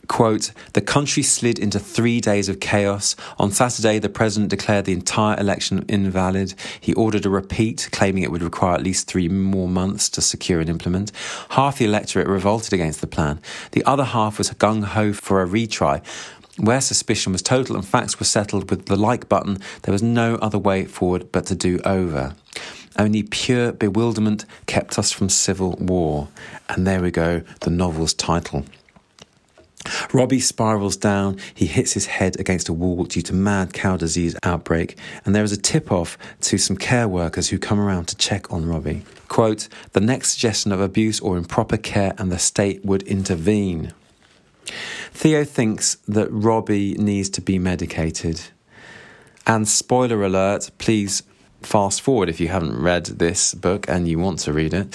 Quote, 0.08 0.52
the 0.74 0.80
country 0.80 1.22
slid 1.22 1.58
into 1.58 1.78
three 1.78 2.20
days 2.20 2.48
of 2.48 2.60
chaos. 2.60 3.16
On 3.38 3.50
Saturday, 3.50 3.98
the 3.98 4.08
president 4.08 4.50
declared 4.50 4.84
the 4.84 4.92
entire 4.92 5.38
election 5.38 5.84
invalid. 5.88 6.54
He 6.80 6.94
ordered 6.94 7.26
a 7.26 7.30
repeat, 7.30 7.88
claiming 7.92 8.22
it 8.22 8.30
would 8.30 8.42
require 8.42 8.74
at 8.74 8.82
least 8.82 9.06
three 9.06 9.28
more 9.28 9.68
months 9.68 10.08
to 10.10 10.20
secure 10.20 10.60
and 10.60 10.68
implement. 10.68 11.10
Half 11.50 11.78
the 11.78 11.86
electorate 11.86 12.26
revolted 12.26 12.72
against 12.72 13.00
the 13.00 13.06
plan. 13.06 13.40
The 13.72 13.84
other 13.84 14.04
half 14.04 14.38
was 14.38 14.50
gung 14.50 14.84
ho 14.84 15.12
for 15.12 15.42
a 15.42 15.46
retry. 15.46 16.02
Where 16.56 16.80
suspicion 16.80 17.32
was 17.32 17.42
total 17.42 17.74
and 17.74 17.84
facts 17.84 18.20
were 18.20 18.26
settled 18.26 18.70
with 18.70 18.86
the 18.86 18.96
like 18.96 19.28
button, 19.28 19.58
there 19.82 19.92
was 19.92 20.02
no 20.02 20.36
other 20.36 20.58
way 20.58 20.84
forward 20.84 21.32
but 21.32 21.46
to 21.46 21.56
do 21.56 21.80
over. 21.84 22.36
Only 22.96 23.24
pure 23.24 23.72
bewilderment 23.72 24.44
kept 24.66 24.98
us 24.98 25.10
from 25.10 25.28
civil 25.28 25.72
war. 25.80 26.28
And 26.68 26.86
there 26.86 27.02
we 27.02 27.10
go, 27.10 27.42
the 27.60 27.70
novel's 27.70 28.14
title. 28.14 28.64
Robbie 30.12 30.40
spirals 30.40 30.96
down. 30.96 31.38
He 31.54 31.66
hits 31.66 31.92
his 31.92 32.06
head 32.06 32.38
against 32.40 32.68
a 32.68 32.72
wall 32.72 33.04
due 33.04 33.22
to 33.22 33.34
mad 33.34 33.72
cow 33.72 33.96
disease 33.96 34.36
outbreak, 34.42 34.98
and 35.24 35.34
there 35.34 35.44
is 35.44 35.52
a 35.52 35.60
tip 35.60 35.92
off 35.92 36.16
to 36.42 36.58
some 36.58 36.76
care 36.76 37.08
workers 37.08 37.48
who 37.48 37.58
come 37.58 37.80
around 37.80 38.06
to 38.08 38.16
check 38.16 38.52
on 38.52 38.66
Robbie. 38.66 39.04
Quote, 39.28 39.68
the 39.92 40.00
next 40.00 40.32
suggestion 40.32 40.72
of 40.72 40.80
abuse 40.80 41.20
or 41.20 41.36
improper 41.36 41.76
care, 41.76 42.14
and 42.18 42.30
the 42.30 42.38
state 42.38 42.84
would 42.84 43.02
intervene. 43.02 43.92
Theo 45.12 45.44
thinks 45.44 45.96
that 46.08 46.28
Robbie 46.30 46.94
needs 46.94 47.28
to 47.30 47.40
be 47.40 47.58
medicated. 47.58 48.40
And 49.46 49.68
spoiler 49.68 50.24
alert, 50.24 50.70
please 50.78 51.22
fast 51.60 52.02
forward 52.02 52.28
if 52.28 52.40
you 52.40 52.48
haven't 52.48 52.78
read 52.78 53.06
this 53.06 53.54
book 53.54 53.88
and 53.88 54.08
you 54.08 54.18
want 54.18 54.38
to 54.40 54.52
read 54.52 54.74
it. 54.74 54.92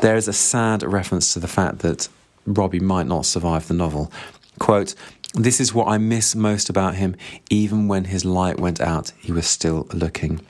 There 0.00 0.16
is 0.16 0.28
a 0.28 0.32
sad 0.32 0.82
reference 0.82 1.32
to 1.34 1.40
the 1.40 1.48
fact 1.48 1.80
that 1.80 2.08
Robbie 2.46 2.80
might 2.80 3.06
not 3.06 3.26
survive 3.26 3.68
the 3.68 3.74
novel. 3.74 4.12
Quote, 4.58 4.94
this 5.34 5.60
is 5.60 5.72
what 5.72 5.86
I 5.86 5.98
miss 5.98 6.34
most 6.34 6.68
about 6.68 6.96
him. 6.96 7.14
Even 7.50 7.86
when 7.86 8.04
his 8.06 8.24
light 8.24 8.58
went 8.58 8.80
out, 8.80 9.12
he 9.18 9.30
was 9.30 9.46
still 9.46 9.86
looking. 9.92 10.40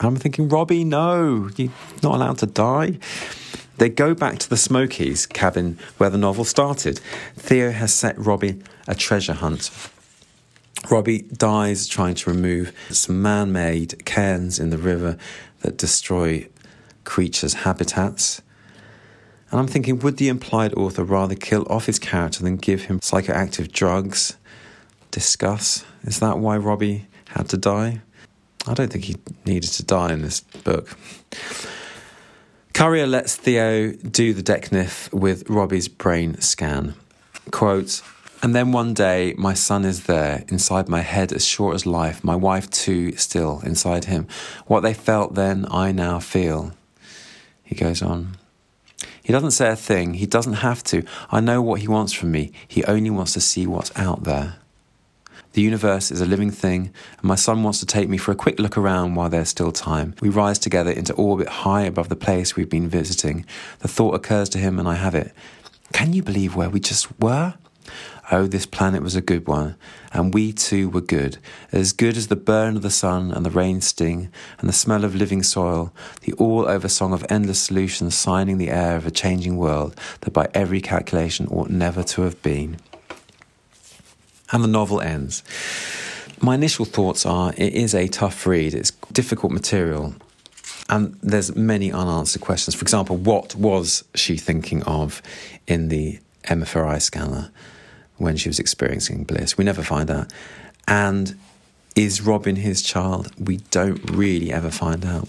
I'm 0.00 0.16
thinking, 0.16 0.48
Robbie, 0.48 0.84
no, 0.84 1.50
you're 1.56 1.72
not 2.02 2.16
allowed 2.16 2.38
to 2.38 2.46
die. 2.46 2.98
They 3.78 3.88
go 3.88 4.14
back 4.14 4.38
to 4.38 4.50
the 4.50 4.56
Smokies 4.56 5.26
cabin 5.26 5.78
where 5.98 6.10
the 6.10 6.18
novel 6.18 6.44
started. 6.44 6.98
Theo 7.36 7.70
has 7.70 7.94
set 7.94 8.18
Robbie 8.18 8.60
a 8.88 8.94
treasure 8.94 9.34
hunt. 9.34 9.70
Robbie 10.90 11.22
dies 11.22 11.86
trying 11.86 12.14
to 12.16 12.30
remove 12.30 12.72
some 12.90 13.22
man 13.22 13.52
made 13.52 14.04
cairns 14.04 14.58
in 14.58 14.70
the 14.70 14.78
river 14.78 15.16
that 15.60 15.76
destroy 15.76 16.48
creatures' 17.04 17.54
habitats. 17.54 18.42
And 19.50 19.60
I'm 19.60 19.66
thinking, 19.66 20.00
would 20.00 20.18
the 20.18 20.28
implied 20.28 20.74
author 20.74 21.04
rather 21.04 21.34
kill 21.34 21.66
off 21.70 21.86
his 21.86 21.98
character 21.98 22.42
than 22.42 22.56
give 22.56 22.82
him 22.82 23.00
psychoactive 23.00 23.72
drugs? 23.72 24.36
Discuss. 25.10 25.84
Is 26.02 26.20
that 26.20 26.38
why 26.38 26.56
Robbie 26.58 27.06
had 27.30 27.48
to 27.50 27.56
die? 27.56 28.02
I 28.66 28.74
don't 28.74 28.92
think 28.92 29.04
he 29.04 29.16
needed 29.46 29.70
to 29.70 29.82
die 29.82 30.12
in 30.12 30.22
this 30.22 30.40
book. 30.40 30.96
Currier 32.74 33.06
lets 33.06 33.34
Theo 33.36 33.92
do 33.92 34.34
the 34.34 34.42
DECNEF 34.42 35.12
with 35.12 35.48
Robbie's 35.48 35.88
brain 35.88 36.40
scan. 36.40 36.94
Quote, 37.50 38.02
and 38.40 38.54
then 38.54 38.70
one 38.70 38.94
day, 38.94 39.34
my 39.36 39.52
son 39.54 39.84
is 39.84 40.04
there, 40.04 40.44
inside 40.46 40.88
my 40.88 41.00
head 41.00 41.32
as 41.32 41.44
short 41.44 41.74
as 41.74 41.86
life, 41.86 42.22
my 42.22 42.36
wife 42.36 42.70
too, 42.70 43.16
still 43.16 43.60
inside 43.64 44.04
him. 44.04 44.28
What 44.66 44.80
they 44.80 44.94
felt 44.94 45.34
then, 45.34 45.66
I 45.70 45.90
now 45.90 46.20
feel. 46.20 46.72
He 47.64 47.74
goes 47.74 48.00
on. 48.00 48.37
He 49.28 49.32
doesn't 49.32 49.50
say 49.50 49.68
a 49.68 49.76
thing. 49.76 50.14
He 50.14 50.24
doesn't 50.24 50.64
have 50.64 50.82
to. 50.84 51.02
I 51.30 51.40
know 51.40 51.60
what 51.60 51.82
he 51.82 51.86
wants 51.86 52.14
from 52.14 52.30
me. 52.30 52.50
He 52.66 52.82
only 52.84 53.10
wants 53.10 53.34
to 53.34 53.42
see 53.42 53.66
what's 53.66 53.94
out 53.94 54.24
there. 54.24 54.56
The 55.52 55.60
universe 55.60 56.10
is 56.10 56.22
a 56.22 56.26
living 56.26 56.50
thing, 56.50 56.94
and 57.18 57.24
my 57.24 57.34
son 57.34 57.62
wants 57.62 57.78
to 57.80 57.86
take 57.86 58.08
me 58.08 58.16
for 58.16 58.32
a 58.32 58.34
quick 58.34 58.58
look 58.58 58.78
around 58.78 59.16
while 59.16 59.28
there's 59.28 59.50
still 59.50 59.70
time. 59.70 60.14
We 60.22 60.30
rise 60.30 60.58
together 60.58 60.90
into 60.90 61.12
orbit 61.12 61.48
high 61.48 61.82
above 61.82 62.08
the 62.08 62.16
place 62.16 62.56
we've 62.56 62.70
been 62.70 62.88
visiting. 62.88 63.44
The 63.80 63.88
thought 63.88 64.14
occurs 64.14 64.48
to 64.48 64.58
him, 64.58 64.78
and 64.78 64.88
I 64.88 64.94
have 64.94 65.14
it. 65.14 65.34
Can 65.92 66.14
you 66.14 66.22
believe 66.22 66.56
where 66.56 66.70
we 66.70 66.80
just 66.80 67.20
were? 67.20 67.52
Oh, 68.32 68.46
this 68.46 68.64
planet 68.64 69.02
was 69.02 69.14
a 69.14 69.20
good 69.20 69.46
one, 69.46 69.76
and 70.12 70.32
we 70.32 70.52
too 70.52 70.88
were 70.88 71.00
good, 71.00 71.38
as 71.72 71.92
good 71.92 72.16
as 72.16 72.28
the 72.28 72.36
burn 72.36 72.76
of 72.76 72.82
the 72.82 72.90
sun 72.90 73.30
and 73.30 73.44
the 73.44 73.50
rain 73.50 73.80
sting 73.80 74.30
and 74.58 74.68
the 74.68 74.72
smell 74.72 75.04
of 75.04 75.14
living 75.14 75.42
soil, 75.42 75.92
the 76.22 76.32
all 76.34 76.66
over 76.66 76.88
song 76.88 77.12
of 77.12 77.24
endless 77.28 77.60
solutions 77.60 78.16
signing 78.16 78.58
the 78.58 78.70
air 78.70 78.96
of 78.96 79.06
a 79.06 79.10
changing 79.10 79.56
world 79.56 79.94
that 80.22 80.32
by 80.32 80.48
every 80.54 80.80
calculation 80.80 81.46
ought 81.48 81.70
never 81.70 82.02
to 82.02 82.22
have 82.22 82.40
been. 82.42 82.78
And 84.50 84.64
the 84.64 84.68
novel 84.68 85.00
ends. 85.00 85.42
My 86.40 86.54
initial 86.54 86.84
thoughts 86.84 87.26
are 87.26 87.52
it 87.56 87.74
is 87.74 87.94
a 87.94 88.08
tough 88.08 88.46
read, 88.46 88.72
it's 88.72 88.92
difficult 89.12 89.52
material, 89.52 90.14
and 90.88 91.18
there's 91.22 91.54
many 91.54 91.92
unanswered 91.92 92.40
questions. 92.40 92.74
For 92.74 92.82
example, 92.82 93.16
what 93.16 93.54
was 93.54 94.04
she 94.14 94.36
thinking 94.36 94.82
of 94.84 95.20
in 95.66 95.88
the 95.88 96.20
MFRI 96.44 97.02
scanner? 97.02 97.50
When 98.18 98.36
she 98.36 98.48
was 98.48 98.58
experiencing 98.58 99.24
bliss. 99.24 99.56
We 99.56 99.64
never 99.64 99.82
find 99.82 100.10
out. 100.10 100.32
And 100.86 101.38
is 101.96 102.20
Robin 102.20 102.56
his 102.56 102.82
child? 102.82 103.32
We 103.38 103.58
don't 103.70 103.98
really 104.10 104.52
ever 104.52 104.70
find 104.70 105.04
out. 105.04 105.28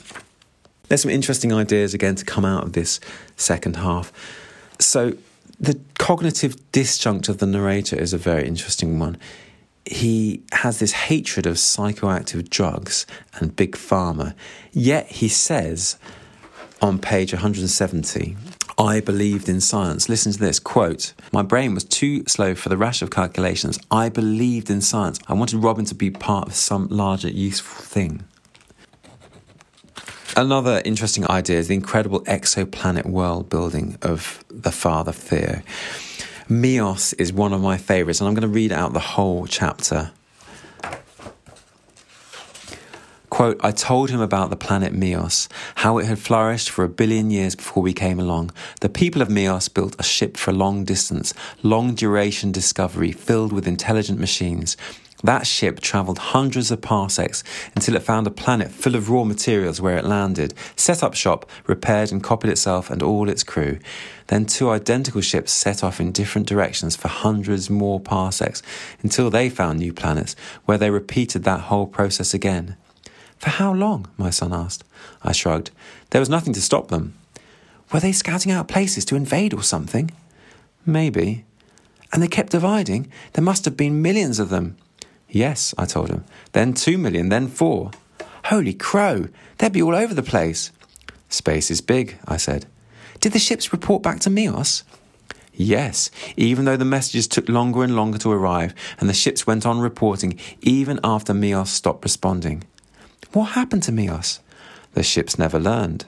There's 0.87 1.01
some 1.01 1.11
interesting 1.11 1.53
ideas 1.53 1.93
again 1.93 2.15
to 2.15 2.25
come 2.25 2.45
out 2.45 2.63
of 2.63 2.73
this 2.73 2.99
second 3.37 3.77
half. 3.77 4.11
So, 4.79 5.13
the 5.59 5.79
cognitive 5.97 6.55
disjunct 6.71 7.27
of 7.27 7.39
the 7.39 7.45
narrator 7.45 7.97
is 7.97 8.13
a 8.13 8.17
very 8.17 8.47
interesting 8.47 8.97
one. 8.97 9.17
He 9.85 10.41
has 10.53 10.79
this 10.79 10.93
hatred 10.93 11.45
of 11.45 11.55
psychoactive 11.55 12.49
drugs 12.49 13.05
and 13.35 13.55
big 13.55 13.73
pharma, 13.73 14.35
yet 14.71 15.07
he 15.07 15.27
says 15.27 15.97
on 16.81 16.97
page 16.97 17.33
170 17.33 18.37
I 18.79 19.01
believed 19.01 19.49
in 19.49 19.59
science. 19.59 20.07
Listen 20.07 20.31
to 20.31 20.39
this 20.39 20.57
quote 20.57 21.13
My 21.33 21.41
brain 21.41 21.73
was 21.73 21.83
too 21.83 22.23
slow 22.27 22.55
for 22.55 22.69
the 22.69 22.77
rash 22.77 23.01
of 23.01 23.11
calculations. 23.11 23.77
I 23.91 24.07
believed 24.07 24.69
in 24.69 24.79
science. 24.79 25.19
I 25.27 25.33
wanted 25.33 25.57
Robin 25.57 25.83
to 25.83 25.95
be 25.95 26.09
part 26.09 26.47
of 26.47 26.55
some 26.55 26.87
larger 26.87 27.27
useful 27.27 27.83
thing. 27.83 28.23
Another 30.37 30.81
interesting 30.85 31.29
idea 31.29 31.57
is 31.57 31.67
the 31.67 31.73
incredible 31.73 32.21
exoplanet 32.21 33.05
world 33.05 33.49
building 33.49 33.97
of 34.01 34.45
the 34.49 34.71
father 34.71 35.11
Theo. 35.11 35.61
Mios 36.47 37.13
is 37.19 37.33
one 37.33 37.51
of 37.51 37.61
my 37.61 37.77
favourites, 37.77 38.21
and 38.21 38.29
I'm 38.29 38.33
going 38.33 38.43
to 38.43 38.47
read 38.47 38.71
out 38.71 38.93
the 38.93 38.99
whole 39.01 39.45
chapter 39.45 40.11
Quote, 43.39 43.61
I 43.63 43.71
told 43.71 44.09
him 44.09 44.19
about 44.19 44.49
the 44.49 44.57
planet 44.57 44.91
Mios, 44.91 45.47
how 45.75 45.97
it 45.97 46.05
had 46.07 46.19
flourished 46.19 46.69
for 46.69 46.83
a 46.83 46.89
billion 46.89 47.31
years 47.31 47.55
before 47.55 47.81
we 47.81 47.93
came 47.93 48.19
along. 48.19 48.51
The 48.81 48.89
people 48.89 49.21
of 49.21 49.29
Mios 49.29 49.73
built 49.73 49.95
a 49.97 50.03
ship 50.03 50.35
for 50.35 50.51
long 50.51 50.83
distance, 50.83 51.33
long 51.63 51.95
duration 51.95 52.51
discovery 52.51 53.13
filled 53.13 53.53
with 53.53 53.65
intelligent 53.65 54.19
machines. 54.19 54.75
That 55.23 55.47
ship 55.47 55.79
travelled 55.79 56.17
hundreds 56.17 56.69
of 56.69 56.81
parsecs 56.81 57.41
until 57.75 57.95
it 57.95 58.03
found 58.03 58.27
a 58.27 58.29
planet 58.29 58.71
full 58.71 58.95
of 58.95 59.09
raw 59.09 59.23
materials 59.23 59.79
where 59.79 59.95
it 59.95 60.03
landed, 60.03 60.53
set 60.75 61.01
up 61.01 61.13
shop, 61.13 61.49
repaired 61.65 62.11
and 62.11 62.21
copied 62.21 62.51
itself 62.51 62.89
and 62.89 63.01
all 63.01 63.29
its 63.29 63.45
crew. 63.45 63.79
Then 64.27 64.47
two 64.47 64.69
identical 64.69 65.21
ships 65.21 65.53
set 65.53 65.81
off 65.81 66.01
in 66.01 66.11
different 66.11 66.45
directions 66.45 66.97
for 66.97 67.07
hundreds 67.07 67.69
more 67.69 68.01
parsecs 68.01 68.61
until 69.01 69.29
they 69.29 69.49
found 69.49 69.79
new 69.79 69.93
planets, 69.93 70.35
where 70.65 70.77
they 70.77 70.91
repeated 70.91 71.45
that 71.45 71.61
whole 71.61 71.87
process 71.87 72.33
again. 72.33 72.75
For 73.39 73.49
how 73.49 73.73
long? 73.73 74.07
my 74.17 74.29
son 74.29 74.53
asked. 74.53 74.83
I 75.23 75.31
shrugged. 75.31 75.71
There 76.11 76.21
was 76.21 76.29
nothing 76.29 76.53
to 76.53 76.61
stop 76.61 76.89
them. 76.89 77.15
Were 77.91 77.99
they 77.99 78.11
scouting 78.11 78.51
out 78.51 78.67
places 78.67 79.05
to 79.05 79.15
invade 79.15 79.53
or 79.53 79.63
something? 79.63 80.11
Maybe. 80.85 81.45
And 82.11 82.21
they 82.21 82.27
kept 82.27 82.51
dividing? 82.51 83.11
There 83.33 83.43
must 83.43 83.65
have 83.65 83.77
been 83.77 84.01
millions 84.01 84.39
of 84.39 84.49
them. 84.49 84.77
Yes, 85.29 85.73
I 85.77 85.85
told 85.85 86.09
him. 86.09 86.25
Then 86.51 86.73
two 86.73 86.97
million, 86.97 87.29
then 87.29 87.47
four. 87.47 87.91
Holy 88.45 88.73
crow! 88.73 89.27
They'd 89.57 89.71
be 89.71 89.81
all 89.81 89.95
over 89.95 90.13
the 90.13 90.23
place. 90.23 90.71
Space 91.29 91.69
is 91.69 91.81
big, 91.81 92.17
I 92.27 92.37
said. 92.37 92.65
Did 93.19 93.33
the 93.33 93.39
ships 93.39 93.71
report 93.71 94.01
back 94.01 94.19
to 94.21 94.29
Mios? 94.29 94.83
Yes, 95.53 96.09
even 96.37 96.65
though 96.65 96.77
the 96.77 96.85
messages 96.85 97.27
took 97.27 97.49
longer 97.49 97.83
and 97.83 97.95
longer 97.95 98.17
to 98.19 98.31
arrive, 98.31 98.73
and 98.99 99.09
the 99.09 99.13
ships 99.13 99.45
went 99.45 99.65
on 99.65 99.79
reporting 99.79 100.39
even 100.61 100.99
after 101.03 101.33
Mios 101.33 101.67
stopped 101.67 102.03
responding. 102.03 102.63
What 103.31 103.51
happened 103.51 103.83
to 103.83 103.91
Mios? 103.91 104.39
The 104.93 105.03
ships 105.03 105.37
never 105.37 105.59
learned. 105.59 106.05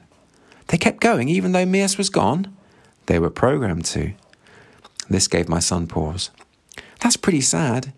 They 0.68 0.78
kept 0.78 1.02
going 1.02 1.30
even 1.30 1.52
though 1.52 1.66
Mios 1.66 1.98
was 1.98 2.10
gone? 2.10 2.56
They 3.06 3.20
were 3.20 3.30
programmed 3.30 3.86
to. 3.86 4.14
This 5.08 5.28
gave 5.28 5.48
my 5.48 5.60
son 5.60 5.86
pause. 5.86 6.32
That's 7.00 7.18
pretty 7.18 7.42
sad. 7.42 7.94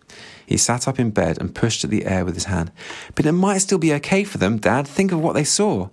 He 0.46 0.58
sat 0.58 0.88
up 0.88 1.00
in 1.00 1.12
bed 1.12 1.38
and 1.40 1.56
pushed 1.56 1.84
at 1.84 1.90
the 1.90 2.06
air 2.06 2.26
with 2.26 2.36
his 2.36 2.46
hand. 2.46 2.72
But 3.16 3.26
it 3.26 3.32
might 3.32 3.60
still 3.60 3.78
be 3.78 3.94
okay 3.94 4.26
for 4.26 4.40
them, 4.40 4.58
Dad. 4.58 4.88
Think 4.88 5.12
of 5.12 5.22
what 5.22 5.34
they 5.34 5.46
saw. 5.46 5.90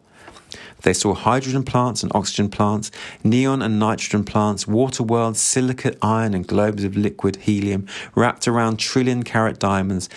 They 0.82 0.92
saw 0.92 1.14
hydrogen 1.14 1.62
plants 1.62 2.02
and 2.02 2.10
oxygen 2.14 2.48
plants, 2.48 2.90
neon 3.22 3.62
and 3.62 3.78
nitrogen 3.78 4.24
plants, 4.24 4.66
water 4.66 5.02
worlds, 5.02 5.40
silicate 5.40 5.98
iron 6.02 6.34
and 6.34 6.46
globes 6.46 6.82
of 6.82 6.96
liquid 6.96 7.36
helium 7.36 7.86
wrapped 8.14 8.48
around 8.48 8.78
trillion 8.78 9.22
carat 9.22 9.58
diamonds, 9.58 10.08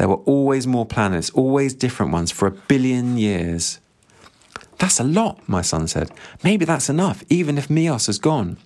there 0.00 0.08
were 0.08 0.24
always 0.24 0.66
more 0.66 0.86
planets, 0.86 1.28
always 1.28 1.74
different 1.74 2.10
ones 2.10 2.30
for 2.30 2.48
a 2.48 2.50
billion 2.50 3.18
years. 3.18 3.80
That's 4.78 4.98
a 4.98 5.04
lot, 5.04 5.46
my 5.46 5.60
son 5.60 5.88
said. 5.88 6.10
Maybe 6.42 6.64
that's 6.64 6.88
enough, 6.88 7.22
even 7.28 7.58
if 7.58 7.68
Mios 7.68 8.06
has 8.06 8.18
gone. 8.18 8.56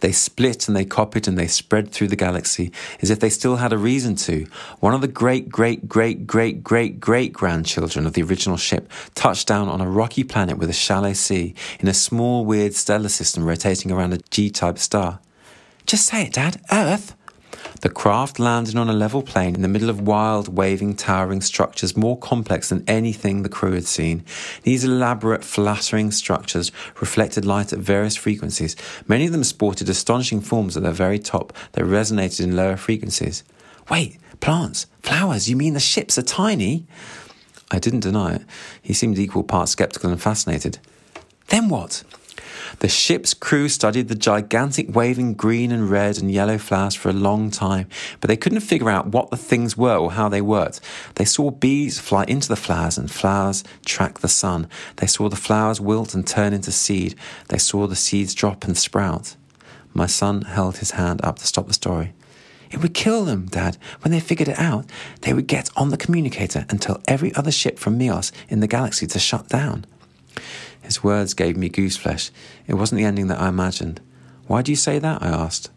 They 0.00 0.10
split 0.10 0.66
and 0.66 0.76
they 0.76 0.84
copied 0.84 1.28
and 1.28 1.38
they 1.38 1.46
spread 1.46 1.92
through 1.92 2.08
the 2.08 2.16
galaxy 2.16 2.72
as 3.00 3.10
if 3.10 3.20
they 3.20 3.30
still 3.30 3.56
had 3.56 3.72
a 3.72 3.78
reason 3.78 4.16
to. 4.16 4.48
One 4.80 4.92
of 4.92 5.02
the 5.02 5.06
great, 5.06 5.50
great, 5.50 5.88
great, 5.88 6.26
great, 6.26 6.64
great, 6.64 6.98
great 6.98 7.32
grandchildren 7.32 8.04
of 8.04 8.14
the 8.14 8.24
original 8.24 8.56
ship 8.56 8.90
touched 9.14 9.46
down 9.46 9.68
on 9.68 9.80
a 9.80 9.88
rocky 9.88 10.24
planet 10.24 10.58
with 10.58 10.68
a 10.68 10.72
shallow 10.72 11.12
sea 11.12 11.54
in 11.78 11.86
a 11.86 11.94
small, 11.94 12.44
weird 12.44 12.74
stellar 12.74 13.08
system 13.08 13.44
rotating 13.44 13.92
around 13.92 14.14
a 14.14 14.18
G 14.32 14.50
type 14.50 14.78
star. 14.80 15.20
Just 15.86 16.06
say 16.06 16.24
it, 16.24 16.32
Dad. 16.32 16.60
Earth? 16.72 17.14
The 17.80 17.88
craft 17.88 18.40
landed 18.40 18.76
on 18.76 18.88
a 18.88 18.92
level 18.92 19.22
plain 19.22 19.54
in 19.54 19.62
the 19.62 19.68
middle 19.68 19.88
of 19.88 20.00
wild, 20.00 20.56
waving, 20.56 20.96
towering 20.96 21.40
structures 21.40 21.96
more 21.96 22.18
complex 22.18 22.70
than 22.70 22.82
anything 22.88 23.42
the 23.42 23.48
crew 23.48 23.72
had 23.72 23.86
seen. 23.86 24.24
These 24.64 24.84
elaborate, 24.84 25.44
flattering 25.44 26.10
structures 26.10 26.72
reflected 27.00 27.44
light 27.44 27.72
at 27.72 27.78
various 27.78 28.16
frequencies. 28.16 28.74
Many 29.06 29.26
of 29.26 29.32
them 29.32 29.44
sported 29.44 29.88
astonishing 29.88 30.40
forms 30.40 30.76
at 30.76 30.82
their 30.82 30.90
very 30.90 31.20
top 31.20 31.52
that 31.72 31.84
resonated 31.84 32.40
in 32.40 32.56
lower 32.56 32.76
frequencies. 32.76 33.44
Wait, 33.88 34.18
plants, 34.40 34.86
flowers, 35.02 35.48
you 35.48 35.54
mean 35.54 35.74
the 35.74 35.80
ships 35.80 36.18
are 36.18 36.22
tiny? 36.22 36.84
I 37.70 37.78
didn't 37.78 38.00
deny 38.00 38.34
it. 38.34 38.42
He 38.82 38.92
seemed 38.92 39.18
equal 39.18 39.44
parts 39.44 39.72
skeptical 39.72 40.10
and 40.10 40.20
fascinated. 40.20 40.78
Then 41.48 41.68
what? 41.68 42.02
The 42.80 42.88
ship's 42.88 43.34
crew 43.34 43.68
studied 43.68 44.08
the 44.08 44.14
gigantic 44.14 44.94
waving 44.94 45.34
green 45.34 45.72
and 45.72 45.90
red 45.90 46.18
and 46.18 46.30
yellow 46.30 46.58
flowers 46.58 46.94
for 46.94 47.08
a 47.08 47.12
long 47.12 47.50
time, 47.50 47.88
but 48.20 48.28
they 48.28 48.36
couldn't 48.36 48.60
figure 48.60 48.90
out 48.90 49.08
what 49.08 49.30
the 49.30 49.36
things 49.36 49.76
were 49.76 49.96
or 49.96 50.12
how 50.12 50.28
they 50.28 50.40
worked. 50.40 50.80
They 51.16 51.24
saw 51.24 51.50
bees 51.50 51.98
fly 51.98 52.24
into 52.28 52.48
the 52.48 52.56
flowers 52.56 52.98
and 52.98 53.10
flowers 53.10 53.64
track 53.84 54.20
the 54.20 54.28
sun. 54.28 54.68
They 54.96 55.06
saw 55.06 55.28
the 55.28 55.36
flowers 55.36 55.80
wilt 55.80 56.14
and 56.14 56.26
turn 56.26 56.52
into 56.52 56.72
seed. 56.72 57.14
They 57.48 57.58
saw 57.58 57.86
the 57.86 57.96
seeds 57.96 58.34
drop 58.34 58.64
and 58.64 58.76
sprout. 58.76 59.36
My 59.94 60.06
son 60.06 60.42
held 60.42 60.78
his 60.78 60.92
hand 60.92 61.20
up 61.24 61.38
to 61.38 61.46
stop 61.46 61.66
the 61.66 61.74
story. 61.74 62.12
It 62.70 62.82
would 62.82 62.94
kill 62.94 63.24
them, 63.24 63.46
Dad. 63.46 63.78
When 64.02 64.12
they 64.12 64.20
figured 64.20 64.48
it 64.48 64.58
out, 64.58 64.86
they 65.22 65.32
would 65.32 65.46
get 65.46 65.70
on 65.76 65.88
the 65.88 65.96
communicator 65.96 66.66
and 66.68 66.80
tell 66.80 67.00
every 67.08 67.34
other 67.34 67.50
ship 67.50 67.78
from 67.78 67.98
Mios 67.98 68.30
in 68.48 68.60
the 68.60 68.66
galaxy 68.66 69.06
to 69.06 69.18
shut 69.18 69.48
down. 69.48 69.86
His 70.88 71.04
words 71.04 71.34
gave 71.34 71.54
me 71.54 71.68
gooseflesh. 71.68 72.30
It 72.66 72.72
wasn't 72.72 73.00
the 73.00 73.04
ending 73.04 73.26
that 73.26 73.38
I 73.38 73.48
imagined. 73.50 74.00
Why 74.46 74.62
do 74.62 74.72
you 74.72 74.76
say 74.76 74.98
that? 74.98 75.22
I 75.22 75.26
asked. 75.28 75.68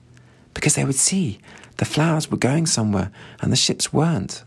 Because 0.54 0.76
they 0.76 0.86
would 0.86 0.96
see. 0.96 1.40
The 1.80 1.84
flowers 1.84 2.32
were 2.32 2.38
going 2.38 2.66
somewhere 2.66 3.12
and 3.42 3.52
the 3.52 3.58
ships 3.58 3.92
weren't. 3.92 4.46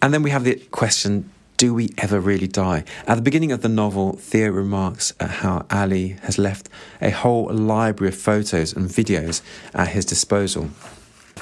And 0.00 0.14
then 0.14 0.22
we 0.22 0.30
have 0.30 0.44
the 0.44 0.54
question 0.70 1.32
do 1.56 1.74
we 1.74 1.90
ever 1.98 2.20
really 2.20 2.46
die? 2.46 2.84
At 3.08 3.16
the 3.16 3.22
beginning 3.22 3.50
of 3.50 3.62
the 3.62 3.68
novel, 3.68 4.12
Theo 4.12 4.50
remarks 4.50 5.12
at 5.18 5.30
how 5.42 5.66
Ali 5.68 6.10
has 6.22 6.38
left 6.38 6.68
a 7.02 7.10
whole 7.10 7.52
library 7.52 8.12
of 8.12 8.16
photos 8.16 8.72
and 8.72 8.88
videos 8.88 9.42
at 9.74 9.88
his 9.88 10.04
disposal. 10.04 10.70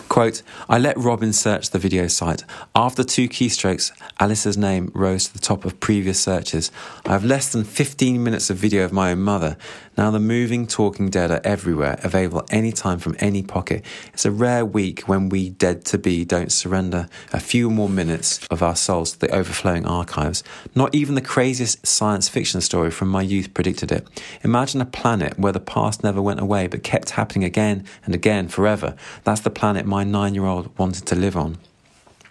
Quote, 0.09 0.43
I 0.69 0.79
let 0.79 0.97
Robin 0.97 1.33
search 1.33 1.71
the 1.71 1.79
video 1.79 2.07
site. 2.07 2.45
After 2.75 3.05
two 3.05 3.29
keystrokes, 3.29 3.93
Alice's 4.21 4.57
name 4.57 4.91
rose 4.95 5.27
to 5.27 5.33
the 5.33 5.41
top 5.41 5.65
of 5.65 5.81
previous 5.81 6.21
searches. 6.21 6.71
I 7.05 7.13
have 7.13 7.25
less 7.25 7.51
than 7.53 7.65
15 7.65 8.23
minutes 8.23 8.49
of 8.49 8.57
video 8.57 8.85
of 8.85 8.93
my 8.93 9.11
own 9.11 9.21
mother. 9.21 9.57
Now 9.97 10.11
the 10.11 10.21
moving, 10.21 10.67
talking 10.67 11.09
dead 11.09 11.31
are 11.31 11.41
everywhere, 11.43 11.99
available 12.03 12.45
anytime 12.51 12.99
from 12.99 13.17
any 13.19 13.43
pocket. 13.43 13.83
It's 14.13 14.27
a 14.27 14.31
rare 14.31 14.65
week 14.65 15.09
when 15.09 15.31
we 15.31 15.49
dead 15.49 15.87
to 15.87 15.97
be 15.97 16.23
don't 16.25 16.53
surrender 16.53 17.09
a 17.33 17.41
few 17.41 17.71
more 17.71 17.89
minutes 17.89 18.47
of 18.49 18.63
our 18.63 18.77
souls 18.77 19.13
to 19.13 19.19
the 19.21 19.35
overflowing 19.35 19.87
archives. 19.87 20.45
Not 20.75 20.95
even 20.95 21.15
the 21.15 21.23
craziest 21.23 21.87
science 21.87 22.29
fiction 22.29 22.61
story 22.61 22.91
from 22.91 23.09
my 23.09 23.23
youth 23.23 23.55
predicted 23.55 23.91
it. 23.91 24.07
Imagine 24.43 24.83
a 24.83 24.87
planet 24.87 25.39
where 25.39 25.53
the 25.53 25.61
past 25.61 26.05
never 26.05 26.21
went 26.21 26.41
away 26.41 26.67
but 26.67 26.83
kept 26.83 27.11
happening 27.11 27.45
again 27.45 27.85
and 28.05 28.15
again 28.15 28.49
forever. 28.49 28.97
That's 29.25 29.41
the 29.41 29.51
planet 29.51 29.87
my 29.87 30.05
nine 30.05 30.35
year 30.35 30.45
old 30.45 30.77
wanted 30.79 31.07
to 31.07 31.17
live 31.17 31.39
on. 31.39 31.57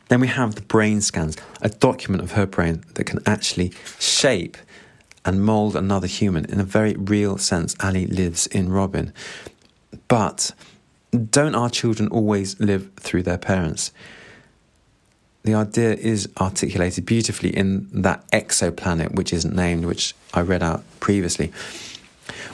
Then 0.08 0.20
we 0.20 0.28
have 0.28 0.54
the 0.54 0.62
brain 0.62 1.02
scans, 1.02 1.36
a 1.64 1.70
document 1.70 2.24
of 2.24 2.34
her 2.34 2.46
brain 2.46 2.84
that 2.94 3.06
can 3.06 3.20
actually 3.26 3.74
shape 4.00 4.56
and 5.26 5.44
mold 5.44 5.76
another 5.76 6.08
human 6.08 6.46
in 6.46 6.60
a 6.60 6.64
very 6.64 6.94
real 6.94 7.38
sense. 7.38 7.76
Ali 7.82 8.06
lives 8.08 8.48
in 8.48 8.72
Robin. 8.72 9.12
But 10.08 10.52
don't 11.32 11.56
our 11.56 11.70
children 11.70 12.08
always 12.10 12.60
live 12.60 12.92
through 12.98 13.24
their 13.24 13.38
parents? 13.38 13.92
The 15.44 15.54
idea 15.54 15.94
is 15.94 16.28
articulated 16.40 17.06
beautifully 17.06 17.56
in 17.56 17.88
that 18.02 18.30
exoplanet, 18.32 19.14
which 19.14 19.32
isn't 19.32 19.56
named, 19.56 19.86
which 19.86 20.16
I 20.34 20.42
read 20.42 20.64
out 20.64 20.84
previously. 21.00 21.52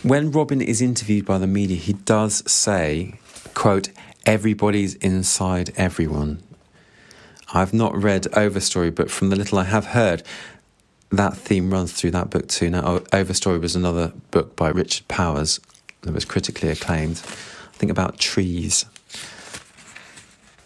When 0.04 0.32
Robin 0.32 0.62
is 0.62 0.82
interviewed 0.82 1.26
by 1.26 1.38
the 1.38 1.48
media, 1.48 1.78
he 1.78 1.94
does 1.94 2.44
say, 2.52 3.20
quote, 3.54 3.90
everybody's 4.26 4.96
inside 4.96 5.72
everyone. 5.78 6.44
I've 7.54 7.74
not 7.74 7.96
read 7.96 8.24
Overstory, 8.34 8.94
but 8.94 9.12
from 9.12 9.30
the 9.30 9.36
little 9.36 9.58
I 9.60 9.66
have 9.66 9.88
heard, 9.88 10.24
that 11.12 11.36
theme 11.36 11.72
runs 11.72 11.94
through 11.94 12.12
that 12.12 12.30
book 12.30 12.48
too. 12.48 12.70
Now, 12.70 13.00
Overstory 13.12 13.60
was 13.60 13.76
another 13.76 14.14
book 14.32 14.56
by 14.56 14.70
Richard 14.70 15.08
Powers 15.08 15.60
that 16.02 16.14
was 16.14 16.26
critically 16.26 16.70
acclaimed. 16.70 17.22
I 17.24 17.78
think 17.78 17.92
about 17.92 18.18
trees. 18.18 18.86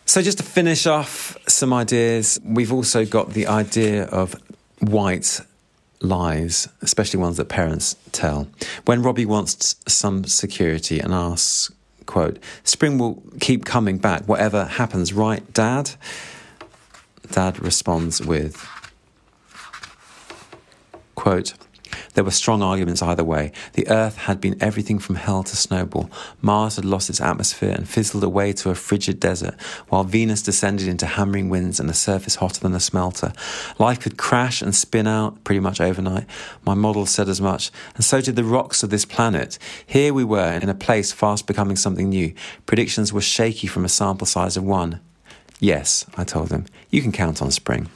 So, 0.06 0.22
just 0.22 0.38
to 0.38 0.44
finish 0.44 0.86
off 0.86 1.36
some 1.48 1.74
ideas, 1.74 2.40
we've 2.44 2.72
also 2.72 3.06
got 3.06 3.32
the 3.32 3.48
idea 3.48 4.06
of 4.06 4.36
white 4.80 5.42
lies, 6.02 6.68
especially 6.82 7.20
ones 7.20 7.38
that 7.38 7.50
parents 7.50 7.96
tell. 8.12 8.48
When 8.86 9.02
Robbie 9.02 9.26
wants 9.26 9.76
some 9.88 10.26
security 10.26 11.00
and 11.00 11.14
asks, 11.14 11.72
quote, 12.06 12.38
Spring 12.64 12.98
will 12.98 13.24
keep 13.40 13.66
coming 13.66 13.98
back, 13.98 14.28
whatever 14.28 14.66
happens, 14.66 15.12
right, 15.12 15.52
Dad? 15.54 15.92
Dad 17.32 17.60
responds 17.60 18.22
with, 18.22 18.56
quote, 21.26 21.56
there 22.14 22.24
were 22.24 22.30
strong 22.30 22.62
arguments 22.62 23.02
either 23.02 23.24
way. 23.24 23.52
The 23.74 23.88
Earth 23.88 24.16
had 24.16 24.40
been 24.40 24.62
everything 24.62 25.00
from 25.00 25.16
hell 25.16 25.42
to 25.42 25.56
snowball. 25.56 26.08
Mars 26.40 26.76
had 26.76 26.86
lost 26.86 27.10
its 27.10 27.20
atmosphere 27.20 27.72
and 27.72 27.90
fizzled 27.90 28.24
away 28.24 28.54
to 28.54 28.70
a 28.70 28.76
frigid 28.76 29.20
desert, 29.20 29.60
while 29.90 30.04
Venus 30.04 30.44
descended 30.44 30.88
into 30.88 31.08
hammering 31.08 31.50
winds 31.50 31.80
and 31.80 31.90
a 31.90 31.96
surface 31.96 32.36
hotter 32.36 32.60
than 32.60 32.76
a 32.76 32.80
smelter. 32.80 33.34
Life 33.80 34.02
could 34.02 34.20
crash 34.20 34.62
and 34.62 34.76
spin 34.76 35.08
out 35.08 35.44
pretty 35.44 35.62
much 35.62 35.82
overnight. 35.82 36.28
My 36.64 36.76
model 36.76 37.08
said 37.08 37.28
as 37.28 37.42
much, 37.42 37.72
and 37.96 38.06
so 38.06 38.22
did 38.22 38.36
the 38.36 38.44
rocks 38.44 38.84
of 38.84 38.92
this 38.92 39.06
planet. 39.06 39.58
Here 39.84 40.14
we 40.14 40.24
were 40.24 40.60
in 40.62 40.70
a 40.70 40.76
place 40.76 41.12
fast 41.12 41.48
becoming 41.48 41.76
something 41.76 42.10
new. 42.10 42.36
Predictions 42.68 43.12
were 43.12 43.22
shaky 43.22 43.66
from 43.66 43.84
a 43.84 43.90
sample 43.90 44.28
size 44.28 44.58
of 44.58 44.64
one. 44.64 45.00
Yes, 45.60 46.06
I 46.18 46.24
told 46.24 46.52
him, 46.52 46.66
you 46.92 47.02
can 47.02 47.12
count 47.12 47.42
on 47.42 47.50
spring. 47.50 47.90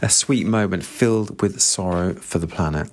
A 0.00 0.08
sweet 0.08 0.46
moment 0.46 0.84
filled 0.84 1.40
with 1.40 1.60
sorrow 1.60 2.14
for 2.14 2.38
the 2.38 2.46
planet. 2.46 2.90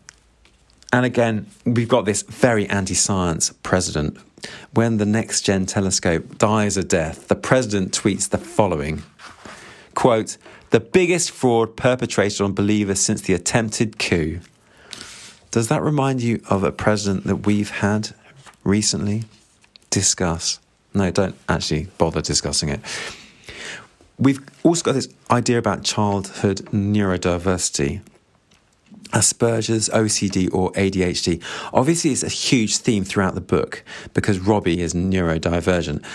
And 0.91 1.05
again, 1.05 1.47
we've 1.65 1.87
got 1.87 2.05
this 2.05 2.23
very 2.23 2.67
anti 2.67 2.95
science 2.95 3.53
president. 3.63 4.17
When 4.73 4.97
the 4.97 5.05
next 5.05 5.41
gen 5.41 5.65
telescope 5.65 6.37
dies 6.37 6.77
a 6.77 6.83
death, 6.83 7.27
the 7.27 7.35
president 7.35 7.91
tweets 7.91 8.29
the 8.29 8.37
following 8.37 9.03
quote, 9.93 10.37
the 10.69 10.79
biggest 10.79 11.31
fraud 11.31 11.75
perpetrated 11.75 12.39
on 12.39 12.53
believers 12.53 13.01
since 13.01 13.21
the 13.21 13.33
attempted 13.33 13.99
coup. 13.99 14.39
Does 15.51 15.67
that 15.67 15.81
remind 15.81 16.21
you 16.21 16.41
of 16.49 16.63
a 16.63 16.71
president 16.71 17.25
that 17.25 17.45
we've 17.47 17.69
had 17.69 18.11
recently? 18.63 19.23
Discuss. 19.89 20.59
No, 20.93 21.11
don't 21.11 21.35
actually 21.49 21.87
bother 21.97 22.21
discussing 22.21 22.69
it. 22.69 22.79
We've 24.17 24.39
also 24.63 24.83
got 24.83 24.93
this 24.93 25.09
idea 25.31 25.57
about 25.57 25.83
childhood 25.83 26.57
neurodiversity. 26.71 28.01
Asperger's, 29.11 29.89
OCD, 29.89 30.53
or 30.53 30.71
ADHD. 30.73 31.41
Obviously, 31.73 32.11
it's 32.11 32.23
a 32.23 32.29
huge 32.29 32.77
theme 32.77 33.03
throughout 33.03 33.33
the 33.33 33.41
book 33.41 33.83
because 34.13 34.39
Robbie 34.39 34.81
is 34.81 34.93
neurodivergent. 34.93 36.05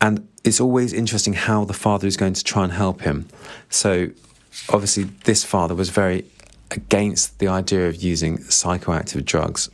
And 0.00 0.28
it's 0.44 0.60
always 0.60 0.92
interesting 0.92 1.32
how 1.32 1.64
the 1.64 1.72
father 1.72 2.06
is 2.06 2.16
going 2.16 2.34
to 2.34 2.44
try 2.44 2.62
and 2.62 2.72
help 2.72 3.00
him. 3.00 3.26
So, 3.70 4.10
obviously, 4.68 5.04
this 5.24 5.44
father 5.44 5.74
was 5.74 5.88
very 5.90 6.26
against 6.70 7.38
the 7.38 7.48
idea 7.48 7.88
of 7.88 7.96
using 7.96 8.38
psychoactive 8.38 9.24
drugs. 9.24 9.70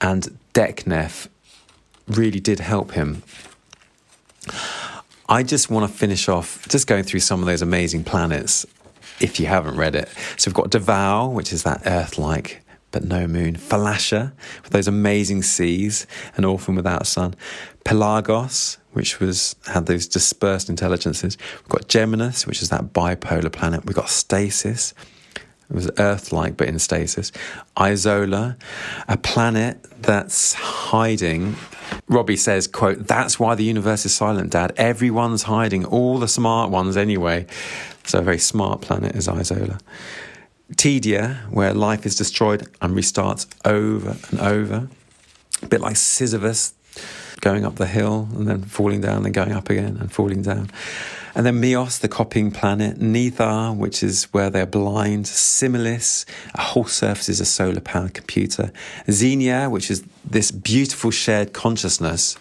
And 0.00 0.38
DECNEF 0.54 1.28
really 2.06 2.40
did 2.40 2.60
help 2.60 2.92
him. 2.92 3.22
I 5.28 5.42
just 5.42 5.70
want 5.70 5.90
to 5.90 5.96
finish 5.96 6.28
off 6.28 6.66
just 6.68 6.86
going 6.86 7.04
through 7.04 7.20
some 7.20 7.40
of 7.40 7.46
those 7.46 7.60
amazing 7.60 8.04
planets 8.04 8.64
if 9.20 9.38
you 9.38 9.46
haven't 9.46 9.76
read 9.76 9.94
it. 9.94 10.08
So 10.36 10.48
we've 10.48 10.54
got 10.54 10.70
Davao, 10.70 11.28
which 11.28 11.52
is 11.52 11.64
that 11.64 11.82
Earth 11.84 12.18
like 12.18 12.62
but 12.90 13.04
no 13.04 13.26
moon. 13.26 13.54
Falasha, 13.56 14.32
with 14.62 14.72
those 14.72 14.88
amazing 14.88 15.42
seas, 15.42 16.06
an 16.36 16.44
orphan 16.44 16.74
without 16.74 17.02
a 17.02 17.04
sun. 17.04 17.34
Pelagos, 17.84 18.78
which 18.92 19.20
was 19.20 19.56
had 19.66 19.86
those 19.86 20.06
dispersed 20.06 20.68
intelligences. 20.68 21.36
We've 21.60 21.68
got 21.68 21.88
Geminus, 21.88 22.46
which 22.46 22.62
is 22.62 22.70
that 22.70 22.92
bipolar 22.92 23.52
planet. 23.52 23.84
We've 23.84 23.96
got 23.96 24.08
Stasis. 24.08 24.94
It 25.70 25.74
was 25.74 25.90
Earth-like, 25.98 26.56
but 26.56 26.68
in 26.68 26.78
stasis. 26.78 27.30
Isola, 27.78 28.56
a 29.06 29.18
planet 29.18 29.86
that's 30.00 30.54
hiding. 30.54 31.56
Robbie 32.08 32.36
says, 32.36 32.66
"quote 32.66 33.06
That's 33.06 33.38
why 33.38 33.54
the 33.54 33.64
universe 33.64 34.04
is 34.06 34.14
silent, 34.14 34.50
Dad. 34.50 34.72
Everyone's 34.76 35.44
hiding. 35.44 35.84
All 35.84 36.18
the 36.18 36.28
smart 36.28 36.70
ones, 36.70 36.96
anyway." 36.96 37.46
So 38.04 38.20
a 38.20 38.22
very 38.22 38.38
smart 38.38 38.80
planet 38.80 39.14
is 39.14 39.28
Isola. 39.28 39.78
Tedia, 40.74 41.36
where 41.50 41.72
life 41.72 42.04
is 42.04 42.16
destroyed 42.16 42.68
and 42.80 42.94
restarts 42.94 43.46
over 43.64 44.16
and 44.30 44.40
over. 44.40 44.88
A 45.62 45.66
bit 45.66 45.80
like 45.80 45.96
Sisyphus, 45.96 46.74
going 47.40 47.64
up 47.64 47.76
the 47.76 47.86
hill 47.86 48.28
and 48.34 48.46
then 48.46 48.62
falling 48.62 49.00
down 49.00 49.24
and 49.24 49.34
going 49.34 49.52
up 49.52 49.70
again 49.70 49.96
and 50.00 50.12
falling 50.12 50.42
down. 50.42 50.70
And 51.38 51.46
then 51.46 51.62
Mios, 51.62 52.00
the 52.00 52.08
copying 52.08 52.50
planet, 52.50 52.98
Nethar, 52.98 53.76
which 53.76 54.02
is 54.02 54.24
where 54.32 54.50
they're 54.50 54.66
blind, 54.66 55.26
Similis, 55.26 56.24
a 56.56 56.60
whole 56.60 56.86
surface 56.86 57.28
is 57.28 57.38
a 57.38 57.44
solar 57.44 57.80
powered 57.80 58.12
computer, 58.12 58.72
Xenia, 59.08 59.70
which 59.70 59.88
is 59.88 60.02
this 60.28 60.50
beautiful 60.50 61.12
shared 61.12 61.52
consciousness 61.52 62.36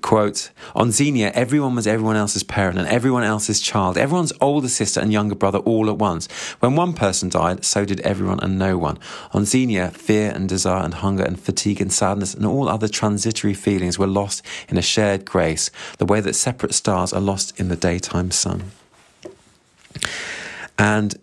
Quote, 0.00 0.50
on 0.76 0.92
Xenia, 0.92 1.32
everyone 1.34 1.74
was 1.74 1.86
everyone 1.86 2.16
else's 2.16 2.44
parent 2.44 2.78
and 2.78 2.86
everyone 2.88 3.24
else's 3.24 3.60
child, 3.60 3.98
everyone's 3.98 4.32
older 4.40 4.68
sister 4.68 5.00
and 5.00 5.12
younger 5.12 5.34
brother 5.34 5.58
all 5.58 5.90
at 5.90 5.98
once. 5.98 6.30
When 6.60 6.76
one 6.76 6.92
person 6.92 7.28
died, 7.28 7.64
so 7.64 7.84
did 7.84 8.00
everyone 8.00 8.38
and 8.40 8.58
no 8.58 8.78
one. 8.78 8.98
On 9.32 9.44
Xenia, 9.44 9.90
fear 9.90 10.30
and 10.30 10.48
desire 10.48 10.84
and 10.84 10.94
hunger 10.94 11.24
and 11.24 11.38
fatigue 11.38 11.80
and 11.80 11.92
sadness 11.92 12.32
and 12.32 12.46
all 12.46 12.68
other 12.68 12.86
transitory 12.86 13.54
feelings 13.54 13.98
were 13.98 14.06
lost 14.06 14.44
in 14.68 14.78
a 14.78 14.82
shared 14.82 15.24
grace, 15.24 15.70
the 15.98 16.06
way 16.06 16.20
that 16.20 16.34
separate 16.34 16.74
stars 16.74 17.12
are 17.12 17.20
lost 17.20 17.58
in 17.58 17.68
the 17.68 17.76
daytime 17.76 18.30
sun. 18.30 18.70
And 20.78 21.18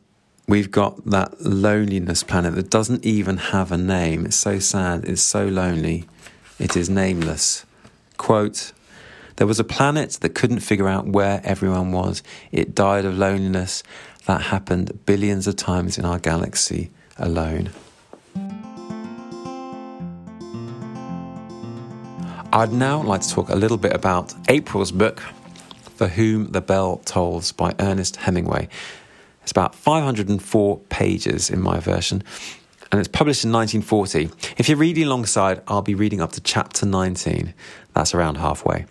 we've 0.48 0.70
got 0.70 1.06
that 1.06 1.40
loneliness 1.42 2.24
planet 2.24 2.56
that 2.56 2.70
doesn't 2.70 3.06
even 3.06 3.38
have 3.38 3.72
a 3.72 3.78
name. 3.78 4.26
It's 4.26 4.36
so 4.36 4.60
sad, 4.60 5.06
it's 5.06 5.22
so 5.22 5.48
lonely, 5.48 6.06
it 6.60 6.76
is 6.76 6.90
nameless. 6.90 7.66
Quote, 8.18 8.72
there 9.38 9.48
was 9.48 9.60
a 9.60 9.66
planet 9.66 10.12
that 10.22 10.30
couldn't 10.30 10.62
figure 10.62 10.88
out 10.88 11.08
where 11.08 11.42
everyone 11.44 11.92
was. 11.92 12.24
It 12.52 12.74
died 12.74 13.06
of 13.06 13.18
loneliness. 13.18 13.84
That 14.28 14.42
happened 14.44 15.06
billions 15.06 15.46
of 15.46 15.56
times 15.56 15.98
in 15.98 16.06
our 16.06 16.20
galaxy 16.20 16.92
alone. 17.18 17.70
I'd 22.54 22.72
now 22.72 23.04
like 23.04 23.20
to 23.22 23.30
talk 23.30 23.50
a 23.50 23.56
little 23.56 23.78
bit 23.78 23.94
about 23.94 24.34
April's 24.48 24.94
book, 24.94 25.20
For 25.98 26.08
Whom 26.08 26.48
the 26.54 26.62
Bell 26.62 27.02
Tolls 27.04 27.52
by 27.52 27.76
Ernest 27.80 28.16
Hemingway. 28.16 28.70
It's 29.42 29.52
about 29.52 29.76
504 29.76 30.78
pages 30.90 31.50
in 31.50 31.62
my 31.62 31.82
version, 31.82 32.24
and 32.96 33.02
it's 33.02 33.10
published 33.10 33.44
in 33.44 33.52
1940. 33.52 34.30
If 34.56 34.70
you're 34.70 34.78
reading 34.78 35.04
alongside, 35.04 35.62
I'll 35.68 35.82
be 35.82 35.96
reading 35.96 36.22
up 36.22 36.32
to 36.32 36.40
chapter 36.40 36.86
19. 36.86 37.54
That's 37.94 38.16
around 38.16 38.38
halfway. 38.38 38.86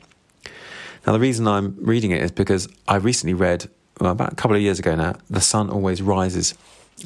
Now, 1.07 1.15
the 1.15 1.19
reason 1.19 1.49
I'm 1.49 1.75
reading 1.81 2.11
it 2.11 2.21
is 2.21 2.31
because 2.31 2.69
I 2.87 2.97
recently 2.97 3.33
read, 3.33 3.67
well, 3.99 4.13
about 4.13 4.35
a 4.35 4.37
couple 4.37 4.57
of 4.57 4.63
years 4.63 4.79
ago 4.79 4.95
now, 4.95 5.15
The 5.31 5.41
Sun 5.41 5.71
Always 5.71 6.03
Rises. 6.03 6.53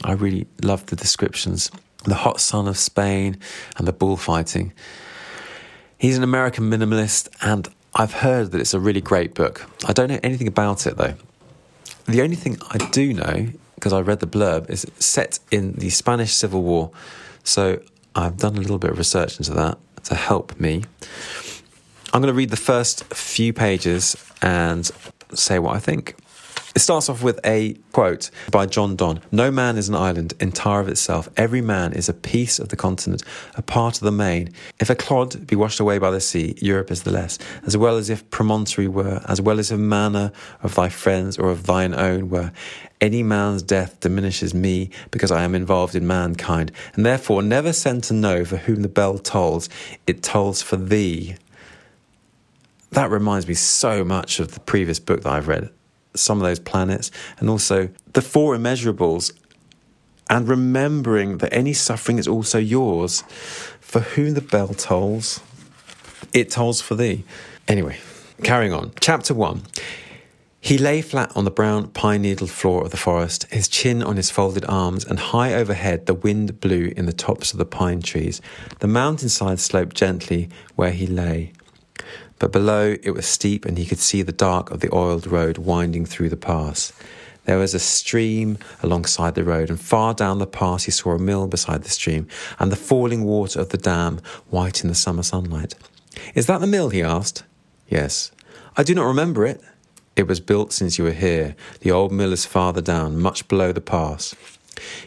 I 0.03 0.11
really 0.15 0.49
loved 0.61 0.89
the 0.89 0.97
descriptions. 0.97 1.71
The 2.03 2.17
hot 2.17 2.41
sun 2.41 2.67
of 2.67 2.77
Spain 2.77 3.39
and 3.77 3.87
the 3.87 3.93
bullfighting. 3.93 4.73
He's 5.99 6.17
an 6.17 6.25
American 6.25 6.69
minimalist, 6.69 7.29
and 7.43 7.69
I've 7.95 8.15
heard 8.15 8.51
that 8.51 8.61
it's 8.61 8.75
a 8.75 8.81
really 8.81 9.01
great 9.01 9.35
book. 9.35 9.71
I 9.87 9.93
don't 9.93 10.09
know 10.09 10.19
anything 10.25 10.49
about 10.49 10.85
it 10.85 10.97
though. 10.97 11.15
The 12.07 12.23
only 12.23 12.35
thing 12.35 12.59
I 12.73 12.79
do 12.79 13.15
know, 13.15 13.51
because 13.79 13.93
I 13.93 14.01
read 14.01 14.19
the 14.19 14.27
blurb, 14.27 14.69
is 14.69 14.85
set 14.99 15.39
in 15.53 15.75
the 15.75 15.91
Spanish 15.91 16.33
Civil 16.35 16.63
War. 16.63 16.91
So 17.45 17.81
I've 18.15 18.37
done 18.37 18.57
a 18.57 18.61
little 18.61 18.79
bit 18.79 18.91
of 18.91 18.99
research 18.99 19.39
into 19.39 19.55
that 19.55 19.79
to 20.05 20.17
help 20.17 20.59
me. 20.59 20.85
I'm 22.13 22.21
going 22.21 22.33
to 22.33 22.37
read 22.37 22.51
the 22.51 22.57
first 22.57 23.05
few 23.15 23.53
pages 23.53 24.17
and 24.43 24.91
say 25.33 25.61
what 25.61 25.77
I 25.77 25.79
think. 25.79 26.17
It 26.79 26.83
starts 26.83 27.09
off 27.09 27.25
with 27.25 27.41
a 27.45 27.75
quote 27.91 28.31
by 28.53 28.67
John 28.67 28.95
Donne 28.95 29.21
No 29.33 29.51
man 29.51 29.77
is 29.77 29.89
an 29.89 29.97
island, 29.97 30.35
entire 30.39 30.79
of 30.79 30.89
itself. 30.89 31.29
Every 31.37 31.61
man 31.61 31.93
is 31.93 32.09
a 32.09 32.15
piece 32.15 32.61
of 32.61 32.69
the 32.69 32.77
continent, 32.77 33.25
a 33.57 33.63
part 33.63 33.97
of 33.97 34.03
the 34.03 34.13
main. 34.13 34.51
If 34.79 34.89
a 34.89 34.95
clod 34.95 35.45
be 35.49 35.57
washed 35.57 35.81
away 35.81 35.99
by 35.99 36.13
the 36.13 36.21
sea, 36.21 36.55
Europe 36.59 36.93
is 36.93 37.03
the 37.03 37.11
less, 37.11 37.37
as 37.67 37.77
well 37.77 37.97
as 37.97 38.11
if 38.11 38.31
promontory 38.31 38.87
were, 38.87 39.21
as 39.27 39.41
well 39.41 39.59
as 39.59 39.73
if 39.73 39.79
manor 39.81 40.31
of 40.63 40.77
thy 40.77 40.89
friends 40.89 41.37
or 41.37 41.51
of 41.51 41.67
thine 41.67 41.95
own 41.95 42.31
were. 42.31 42.53
Any 43.01 43.25
man's 43.25 43.65
death 43.65 43.99
diminishes 43.99 44.55
me 44.55 44.91
because 45.11 45.33
I 45.33 45.43
am 45.43 45.57
involved 45.57 45.97
in 45.97 46.07
mankind, 46.07 46.71
and 46.95 47.05
therefore 47.05 47.43
never 47.43 47.73
send 47.73 48.05
to 48.05 48.15
know 48.15 48.45
for 48.45 48.57
whom 48.57 48.83
the 48.83 48.89
bell 48.89 49.19
tolls, 49.19 49.69
it 50.07 50.23
tolls 50.23 50.63
for 50.63 50.77
thee 50.77 51.35
that 52.91 53.11
reminds 53.11 53.47
me 53.47 53.55
so 53.55 54.05
much 54.05 54.41
of 54.41 54.53
the 54.53 54.61
previous 54.61 54.99
book 54.99 55.23
that 55.23 55.31
I've 55.31 55.49
read, 55.49 55.71
some 56.15 56.39
of 56.39 56.45
those 56.45 56.59
planets, 56.59 57.11
and 57.39 57.49
also 57.49 57.89
the 58.13 58.23
four 58.23 58.57
immeasurables, 58.57 59.33
and 60.31 60.49
remembering 60.49 61.39
that 61.39 61.53
any 61.53 61.73
suffering 61.73 62.19
is 62.19 62.29
also 62.29 62.59
yours. 62.59 63.23
For 63.81 64.01
whom 64.01 64.35
the 64.35 64.43
bell 64.43 64.69
tolls, 64.69 65.41
it 66.35 66.51
tolls 66.51 66.83
for 66.83 66.95
thee. 66.95 67.25
Anyway, 67.67 67.99
carrying 68.43 68.73
on. 68.73 68.93
Chapter 69.01 69.33
one. 69.33 69.63
He 70.61 70.77
lay 70.77 71.01
flat 71.03 71.35
on 71.37 71.45
the 71.45 71.51
brown 71.51 71.89
pine 71.89 72.23
needled 72.23 72.51
floor 72.51 72.83
of 72.85 72.91
the 72.91 72.97
forest, 72.97 73.47
his 73.51 73.69
chin 73.69 74.03
on 74.03 74.17
his 74.17 74.31
folded 74.31 74.65
arms, 74.67 75.05
and 75.05 75.19
high 75.19 75.55
overhead 75.55 76.07
the 76.07 76.15
wind 76.15 76.61
blew 76.61 76.93
in 76.97 77.07
the 77.07 77.13
tops 77.13 77.53
of 77.53 77.59
the 77.59 77.65
pine 77.65 78.03
trees. 78.03 78.43
The 78.81 78.89
mountainside 78.89 79.61
sloped 79.61 79.97
gently 79.97 80.51
where 80.75 80.91
he 80.91 81.07
lay 81.07 81.53
but 82.39 82.53
below 82.53 82.97
it 83.03 83.11
was 83.11 83.27
steep 83.27 83.65
and 83.65 83.79
he 83.79 83.87
could 83.87 83.99
see 83.99 84.23
the 84.23 84.33
dark 84.33 84.71
of 84.71 84.81
the 84.81 84.95
oiled 84.95 85.27
road 85.27 85.59
winding 85.59 86.07
through 86.07 86.29
the 86.29 86.37
pass. 86.37 86.93
There 87.45 87.59
was 87.59 87.73
a 87.73 87.79
stream 87.79 88.59
alongside 88.83 89.35
the 89.35 89.43
road, 89.43 89.71
and 89.71 89.81
far 89.81 90.13
down 90.13 90.39
the 90.39 90.47
pass 90.47 90.85
he 90.85 90.91
saw 90.91 91.13
a 91.13 91.19
mill 91.19 91.47
beside 91.47 91.83
the 91.83 91.89
stream, 91.89 92.29
and 92.59 92.71
the 92.71 92.77
falling 92.77 93.25
water 93.25 93.59
of 93.59 93.71
the 93.71 93.79
dam 93.79 94.21
white 94.51 94.83
in 94.83 94.89
the 94.89 94.95
summer 94.95 95.23
sunlight. 95.23 95.75
Is 96.35 96.47
that 96.47 96.61
the 96.61 96.67
mill? 96.67 96.91
he 96.91 97.03
asked. 97.03 97.45
Yes. 97.89 98.33
I 98.77 98.83
do 98.83 98.95
not 98.95 99.07
remember 99.07 99.47
it. 99.47 99.63
It 100.15 100.29
was 100.29 100.41
built 100.41 100.75
since 100.75 100.99
you 100.99 101.05
were 101.05 101.13
here. 101.13 101.57
The 101.81 101.91
old 101.91 102.13
mill 102.13 102.35
is 102.35 102.45
farther 102.45 102.83
down, 102.83 103.19
much 103.19 103.49
below 103.49 103.73
the 103.73 103.81
pass. 103.81 104.35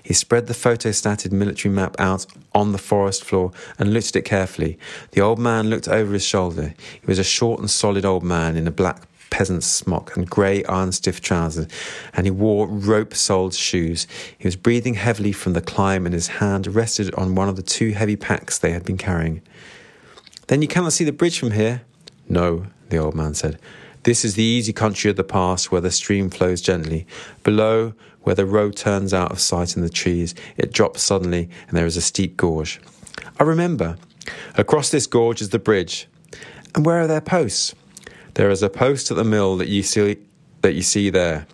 He 0.02 0.14
spread 0.14 0.48
the 0.48 0.54
photostated 0.54 1.32
military 1.32 1.74
map 1.74 1.96
out 2.00 2.26
on 2.54 2.72
the 2.72 2.78
forest 2.78 3.24
floor 3.24 3.52
and 3.78 3.94
looked 3.94 4.10
at 4.10 4.16
it 4.18 4.26
carefully. 4.26 4.78
The 5.12 5.22
old 5.22 5.40
man 5.40 5.70
looked 5.70 5.88
over 5.88 6.14
his 6.14 6.26
shoulder. 6.26 6.74
He 7.00 7.06
was 7.06 7.20
a 7.20 7.24
short 7.24 7.60
and 7.60 7.70
solid 7.70 8.06
old 8.06 8.24
man 8.24 8.58
in 8.58 8.68
a 8.68 8.72
black 8.72 9.04
peasant's 9.32 9.66
smock 9.66 10.16
and 10.16 10.30
grey 10.30 10.64
iron 10.66 10.92
stiff 10.92 11.22
trousers, 11.22 11.68
and 12.14 12.28
he 12.28 12.32
wore 12.32 12.68
rope 12.68 13.16
soled 13.16 13.56
shoes. 13.56 14.06
He 14.38 14.48
was 14.48 14.56
breathing 14.56 14.94
heavily 14.94 15.32
from 15.32 15.54
the 15.54 15.62
climb, 15.62 16.06
and 16.06 16.14
his 16.14 16.28
hand 16.28 16.68
rested 16.68 17.14
on 17.16 17.34
one 17.34 17.50
of 17.50 17.56
the 17.56 17.64
two 17.64 17.92
heavy 17.92 18.16
packs 18.16 18.60
they 18.60 18.72
had 18.72 18.84
been 18.84 18.98
carrying. 18.98 19.42
Then 20.48 20.62
you 20.62 20.68
cannot 20.68 20.94
see 20.94 21.06
the 21.06 21.12
bridge 21.12 21.40
from 21.40 21.52
here? 21.52 21.82
No, 22.28 22.68
the 22.90 22.98
old 22.98 23.16
man 23.16 23.34
said. 23.34 23.58
This 24.04 24.26
is 24.26 24.34
the 24.34 24.44
easy 24.44 24.74
country 24.74 25.10
of 25.10 25.16
the 25.16 25.24
pass 25.24 25.66
where 25.66 25.82
the 25.82 25.92
stream 25.92 26.30
flows 26.30 26.60
gently. 26.60 27.06
Below, 27.44 27.94
where 28.24 28.36
the 28.36 28.46
road 28.46 28.76
turns 28.76 29.14
out 29.14 29.32
of 29.32 29.40
sight 29.40 29.76
in 29.76 29.82
the 29.82 29.90
trees, 29.90 30.36
it 30.58 30.72
drops 30.72 31.02
suddenly 31.02 31.50
and 31.68 31.78
there 31.78 31.86
is 31.86 31.98
a 31.98 32.02
steep 32.02 32.38
gorge. 32.38 32.80
I 33.40 33.44
remember. 33.44 33.98
Across 34.56 34.90
this 34.92 35.08
gorge 35.08 35.42
is 35.42 35.50
the 35.50 35.60
bridge. 35.60 36.08
And 36.76 36.86
where 36.86 37.02
are 37.02 37.08
their 37.08 37.22
posts? 37.22 37.76
There 38.36 38.50
is 38.50 38.64
a 38.64 38.70
post 38.70 39.12
at 39.12 39.18
the 39.18 39.24
mill 39.24 39.58
that 39.58 39.68
you 39.68 39.84
see 39.84 40.18
that 40.62 40.74
you 40.74 40.82
see 40.82 41.10
there. 41.10 41.48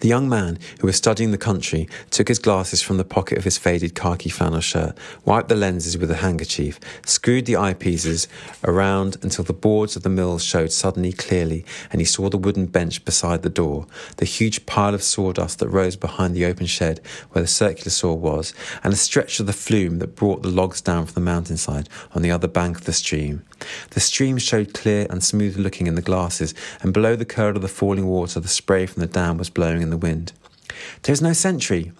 The 0.00 0.08
young 0.08 0.28
man, 0.28 0.58
who 0.80 0.86
was 0.86 0.96
studying 0.96 1.30
the 1.30 1.38
country, 1.38 1.88
took 2.10 2.28
his 2.28 2.38
glasses 2.38 2.82
from 2.82 2.96
the 2.96 3.04
pocket 3.04 3.38
of 3.38 3.44
his 3.44 3.58
faded 3.58 3.94
khaki 3.94 4.30
flannel 4.30 4.60
shirt, 4.60 4.96
wiped 5.24 5.48
the 5.48 5.54
lenses 5.54 5.98
with 5.98 6.10
a 6.10 6.16
handkerchief, 6.16 6.78
screwed 7.04 7.46
the 7.46 7.54
eyepieces 7.54 8.26
around 8.64 9.16
until 9.22 9.44
the 9.44 9.52
boards 9.52 9.96
of 9.96 10.02
the 10.02 10.08
mill 10.08 10.38
showed 10.38 10.72
suddenly 10.72 11.12
clearly, 11.12 11.64
and 11.90 12.00
he 12.00 12.04
saw 12.04 12.28
the 12.28 12.38
wooden 12.38 12.66
bench 12.66 13.04
beside 13.04 13.42
the 13.42 13.50
door, 13.50 13.86
the 14.16 14.24
huge 14.24 14.66
pile 14.66 14.94
of 14.94 15.02
sawdust 15.02 15.58
that 15.58 15.68
rose 15.68 15.96
behind 15.96 16.34
the 16.34 16.44
open 16.44 16.66
shed 16.66 17.00
where 17.30 17.42
the 17.42 17.48
circular 17.48 17.90
saw 17.90 18.12
was, 18.12 18.54
and 18.82 18.92
the 18.92 18.96
stretch 18.96 19.40
of 19.40 19.46
the 19.46 19.52
flume 19.52 19.98
that 19.98 20.16
brought 20.16 20.42
the 20.42 20.48
logs 20.48 20.80
down 20.80 21.06
from 21.06 21.14
the 21.14 21.20
mountainside 21.20 21.88
on 22.14 22.22
the 22.22 22.30
other 22.30 22.48
bank 22.48 22.78
of 22.78 22.84
the 22.84 22.92
stream. 22.92 23.42
The 23.90 24.00
stream 24.00 24.38
showed 24.38 24.74
clear 24.74 25.06
and 25.10 25.22
smooth 25.22 25.56
looking 25.56 25.86
in 25.86 25.94
the 25.94 26.02
glasses, 26.02 26.54
and 26.82 26.92
below 26.92 27.16
the 27.16 27.24
curl 27.24 27.56
of 27.56 27.62
the 27.62 27.68
falling 27.68 28.06
water, 28.06 28.40
the 28.40 28.48
spray 28.48 28.86
from 28.86 29.00
the 29.00 29.06
dam 29.06 29.38
was 29.38 29.50
blowing 29.64 29.80
in 29.80 29.88
the 29.88 29.96
wind. 29.96 30.30
There 31.02 31.12
is 31.14 31.22
no 31.22 31.32
sentry. 31.32 31.90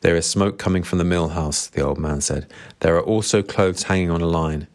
There 0.00 0.16
is 0.16 0.24
smoke 0.24 0.58
coming 0.58 0.82
from 0.82 0.96
the 0.96 1.04
mill 1.04 1.28
house, 1.28 1.66
the 1.66 1.82
old 1.82 1.98
man 1.98 2.22
said. 2.22 2.50
There 2.80 2.96
are 2.96 3.02
also 3.02 3.42
clothes 3.42 3.82
hanging 3.82 4.10
on 4.10 4.22
a 4.22 4.26
line. 4.26 4.68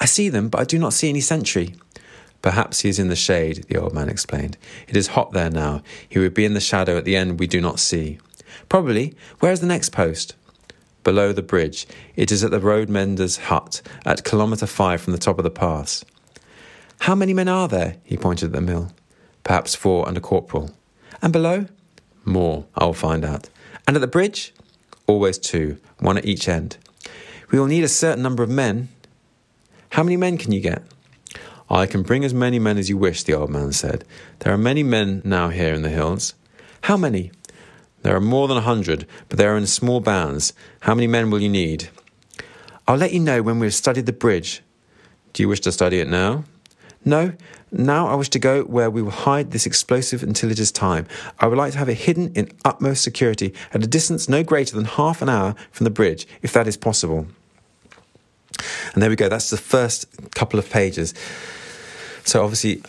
I 0.00 0.06
see 0.06 0.30
them, 0.30 0.48
but 0.48 0.62
I 0.62 0.64
do 0.64 0.78
not 0.78 0.94
see 0.94 1.10
any 1.10 1.20
sentry. 1.20 1.74
Perhaps 2.40 2.80
he 2.80 2.88
is 2.88 2.98
in 2.98 3.08
the 3.08 3.16
shade, 3.16 3.64
the 3.68 3.76
old 3.76 3.92
man 3.92 4.08
explained. 4.08 4.56
It 4.86 4.96
is 4.96 5.08
hot 5.08 5.32
there 5.32 5.50
now. 5.50 5.82
He 6.08 6.18
would 6.18 6.32
be 6.32 6.46
in 6.46 6.54
the 6.54 6.60
shadow 6.60 6.96
at 6.96 7.04
the 7.04 7.16
end 7.16 7.38
we 7.38 7.46
do 7.46 7.60
not 7.60 7.80
see. 7.80 8.18
Probably. 8.70 9.14
Where 9.40 9.52
is 9.52 9.60
the 9.60 9.66
next 9.66 9.90
post? 9.90 10.36
below 11.04 11.32
the 11.32 11.42
bridge. 11.42 11.86
It 12.16 12.32
is 12.32 12.42
at 12.44 12.50
the 12.50 12.60
road 12.60 12.88
mender's 12.88 13.36
hut 13.36 13.80
at 14.04 14.24
kilometre 14.24 14.66
five 14.66 15.00
from 15.00 15.12
the 15.12 15.18
top 15.18 15.38
of 15.38 15.44
the 15.44 15.50
pass. 15.50 16.04
How 17.00 17.14
many 17.14 17.32
men 17.34 17.48
are 17.48 17.68
there? 17.68 17.96
He 18.04 18.16
pointed 18.16 18.46
at 18.46 18.52
the 18.52 18.60
mill. 18.60 18.90
Perhaps 19.44 19.74
four 19.74 20.08
and 20.08 20.16
a 20.18 20.20
corporal. 20.20 20.70
And 21.22 21.32
below? 21.32 21.66
More, 22.24 22.66
I'll 22.76 22.92
find 22.92 23.24
out. 23.24 23.48
And 23.86 23.96
at 23.96 24.00
the 24.00 24.06
bridge? 24.06 24.52
Always 25.06 25.38
two, 25.38 25.78
one 25.98 26.18
at 26.18 26.26
each 26.26 26.48
end. 26.48 26.76
We 27.50 27.58
will 27.58 27.66
need 27.66 27.84
a 27.84 27.88
certain 27.88 28.22
number 28.22 28.42
of 28.42 28.50
men. 28.50 28.88
How 29.90 30.02
many 30.02 30.16
men 30.16 30.36
can 30.36 30.52
you 30.52 30.60
get? 30.60 30.82
I 31.70 31.86
can 31.86 32.02
bring 32.02 32.24
as 32.24 32.34
many 32.34 32.58
men 32.58 32.78
as 32.78 32.88
you 32.88 32.96
wish, 32.96 33.22
the 33.22 33.34
old 33.34 33.50
man 33.50 33.72
said. 33.72 34.04
There 34.40 34.52
are 34.52 34.58
many 34.58 34.82
men 34.82 35.22
now 35.24 35.48
here 35.48 35.74
in 35.74 35.82
the 35.82 35.88
hills. 35.88 36.34
How 36.82 36.96
many? 36.96 37.30
There 38.02 38.14
are 38.14 38.20
more 38.20 38.48
than 38.48 38.56
a 38.56 38.62
hundred, 38.62 39.06
but 39.28 39.38
they 39.38 39.46
are 39.46 39.56
in 39.56 39.66
small 39.66 40.00
bands. 40.00 40.52
How 40.80 40.94
many 40.94 41.06
men 41.06 41.30
will 41.30 41.40
you 41.40 41.48
need? 41.48 41.88
I'll 42.86 42.96
let 42.96 43.12
you 43.12 43.20
know 43.20 43.42
when 43.42 43.58
we 43.58 43.66
have 43.66 43.74
studied 43.74 44.06
the 44.06 44.12
bridge. 44.12 44.62
Do 45.32 45.42
you 45.42 45.48
wish 45.48 45.60
to 45.60 45.72
study 45.72 46.00
it 46.00 46.08
now? 46.08 46.44
No, 47.04 47.32
now 47.70 48.08
I 48.08 48.14
wish 48.14 48.28
to 48.30 48.38
go 48.38 48.64
where 48.64 48.90
we 48.90 49.02
will 49.02 49.10
hide 49.10 49.50
this 49.50 49.66
explosive 49.66 50.22
until 50.22 50.50
it 50.50 50.58
is 50.58 50.72
time. 50.72 51.06
I 51.38 51.46
would 51.46 51.58
like 51.58 51.72
to 51.72 51.78
have 51.78 51.88
it 51.88 51.94
hidden 51.94 52.32
in 52.34 52.50
utmost 52.64 53.02
security 53.02 53.54
at 53.72 53.82
a 53.82 53.86
distance 53.86 54.28
no 54.28 54.42
greater 54.42 54.74
than 54.74 54.84
half 54.84 55.22
an 55.22 55.28
hour 55.28 55.54
from 55.70 55.84
the 55.84 55.90
bridge, 55.90 56.26
if 56.42 56.52
that 56.52 56.66
is 56.66 56.76
possible. 56.76 57.26
And 58.92 59.02
there 59.02 59.10
we 59.10 59.16
go, 59.16 59.28
that's 59.28 59.50
the 59.50 59.56
first 59.56 60.06
couple 60.34 60.58
of 60.58 60.68
pages. 60.70 61.14
So 62.24 62.42
obviously, 62.42 62.82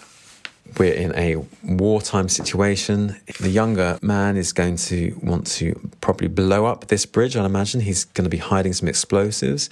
we're 0.78 0.93
in 0.93 1.15
a 1.15 1.38
wartime 1.63 2.30
situation. 2.30 3.15
The 3.39 3.50
younger 3.50 3.98
man 4.02 4.38
is 4.38 4.54
going 4.54 4.78
to 4.78 5.17
want 5.22 5.48
to 5.48 5.80
probably 6.02 6.28
blow 6.28 6.65
up 6.65 6.88
this 6.88 7.06
bridge, 7.06 7.36
I'd 7.36 7.45
imagine. 7.45 7.82
He's 7.82 8.06
going 8.06 8.26
to 8.26 8.30
be 8.30 8.38
hiding 8.38 8.74
some 8.74 8.88
explosives. 8.88 9.69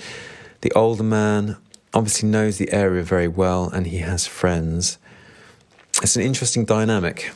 The 0.62 0.72
older 0.74 1.04
man 1.04 1.58
obviously 1.98 2.30
knows 2.30 2.60
the 2.60 2.72
area 2.72 3.02
very 3.02 3.28
well 3.28 3.70
and 3.70 3.88
he 3.88 3.98
has 3.98 4.28
friends. 4.28 5.00
It's 6.04 6.16
an 6.16 6.22
interesting 6.22 6.64
dynamic. 6.64 7.32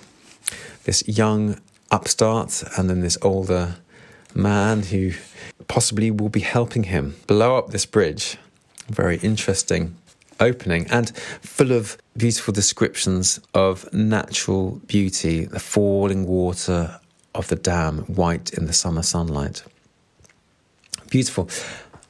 This 0.84 1.04
young 1.08 1.60
upstart 1.90 2.64
and 2.78 2.88
then 2.88 3.02
this 3.02 3.18
older 3.24 3.78
man 4.36 4.84
who 4.84 5.14
possibly 5.68 6.12
will 6.12 6.30
be 6.30 6.42
helping 6.42 6.84
him 6.84 7.16
blow 7.26 7.58
up 7.58 7.72
this 7.72 7.88
bridge. 7.88 8.38
Very 8.88 9.18
interesting 9.18 9.96
opening 10.40 10.86
and 10.92 11.10
full 11.42 11.72
of 11.72 11.98
beautiful 12.16 12.54
descriptions 12.54 13.40
of 13.56 13.92
natural 13.92 14.80
beauty, 14.86 15.46
the 15.46 15.60
falling 15.60 16.28
water 16.28 17.00
of 17.34 17.48
the 17.48 17.56
dam, 17.56 18.00
white 18.02 18.54
in 18.54 18.68
the 18.68 18.74
summer 18.74 19.02
sunlight. 19.02 19.64
Beautiful. 21.10 21.50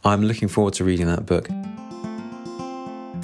I'm 0.04 0.24
looking 0.24 0.50
forward 0.50 0.74
to 0.76 0.84
reading 0.84 1.08
that 1.08 1.26
book. 1.26 1.48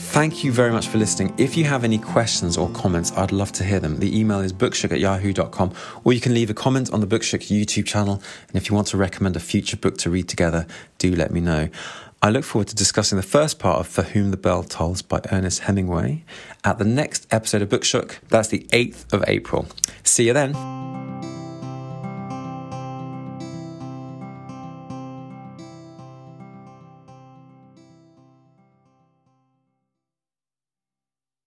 Thank 0.09 0.43
you 0.43 0.51
very 0.51 0.71
much 0.71 0.87
for 0.87 0.97
listening. 0.97 1.33
If 1.37 1.55
you 1.55 1.65
have 1.65 1.83
any 1.83 1.99
questions 1.99 2.57
or 2.57 2.69
comments, 2.69 3.11
I'd 3.11 3.31
love 3.31 3.51
to 3.51 3.63
hear 3.63 3.79
them. 3.79 3.99
The 3.99 4.19
email 4.19 4.39
is 4.39 4.51
bookshook 4.51 4.91
at 4.91 4.99
yahoo.com, 4.99 5.73
or 6.03 6.13
you 6.13 6.19
can 6.19 6.33
leave 6.33 6.49
a 6.49 6.55
comment 6.55 6.91
on 6.91 7.01
the 7.01 7.07
Bookshook 7.07 7.45
YouTube 7.47 7.85
channel. 7.85 8.21
And 8.47 8.55
if 8.55 8.67
you 8.67 8.75
want 8.75 8.87
to 8.87 8.97
recommend 8.97 9.35
a 9.35 9.39
future 9.39 9.77
book 9.77 9.97
to 9.99 10.09
read 10.09 10.27
together, 10.27 10.65
do 10.97 11.13
let 11.15 11.29
me 11.29 11.39
know. 11.39 11.69
I 12.21 12.29
look 12.31 12.45
forward 12.45 12.67
to 12.69 12.75
discussing 12.75 13.17
the 13.17 13.21
first 13.21 13.59
part 13.59 13.79
of 13.79 13.87
For 13.87 14.01
Whom 14.01 14.31
the 14.31 14.37
Bell 14.37 14.63
Tolls 14.63 15.03
by 15.03 15.21
Ernest 15.31 15.63
Hemingway 15.63 16.23
at 16.63 16.79
the 16.79 16.85
next 16.85 17.27
episode 17.29 17.61
of 17.61 17.69
Bookshook. 17.69 18.17
That's 18.29 18.47
the 18.47 18.65
8th 18.71 19.13
of 19.13 19.23
April. 19.27 19.67
See 20.03 20.25
you 20.25 20.33
then. 20.33 21.06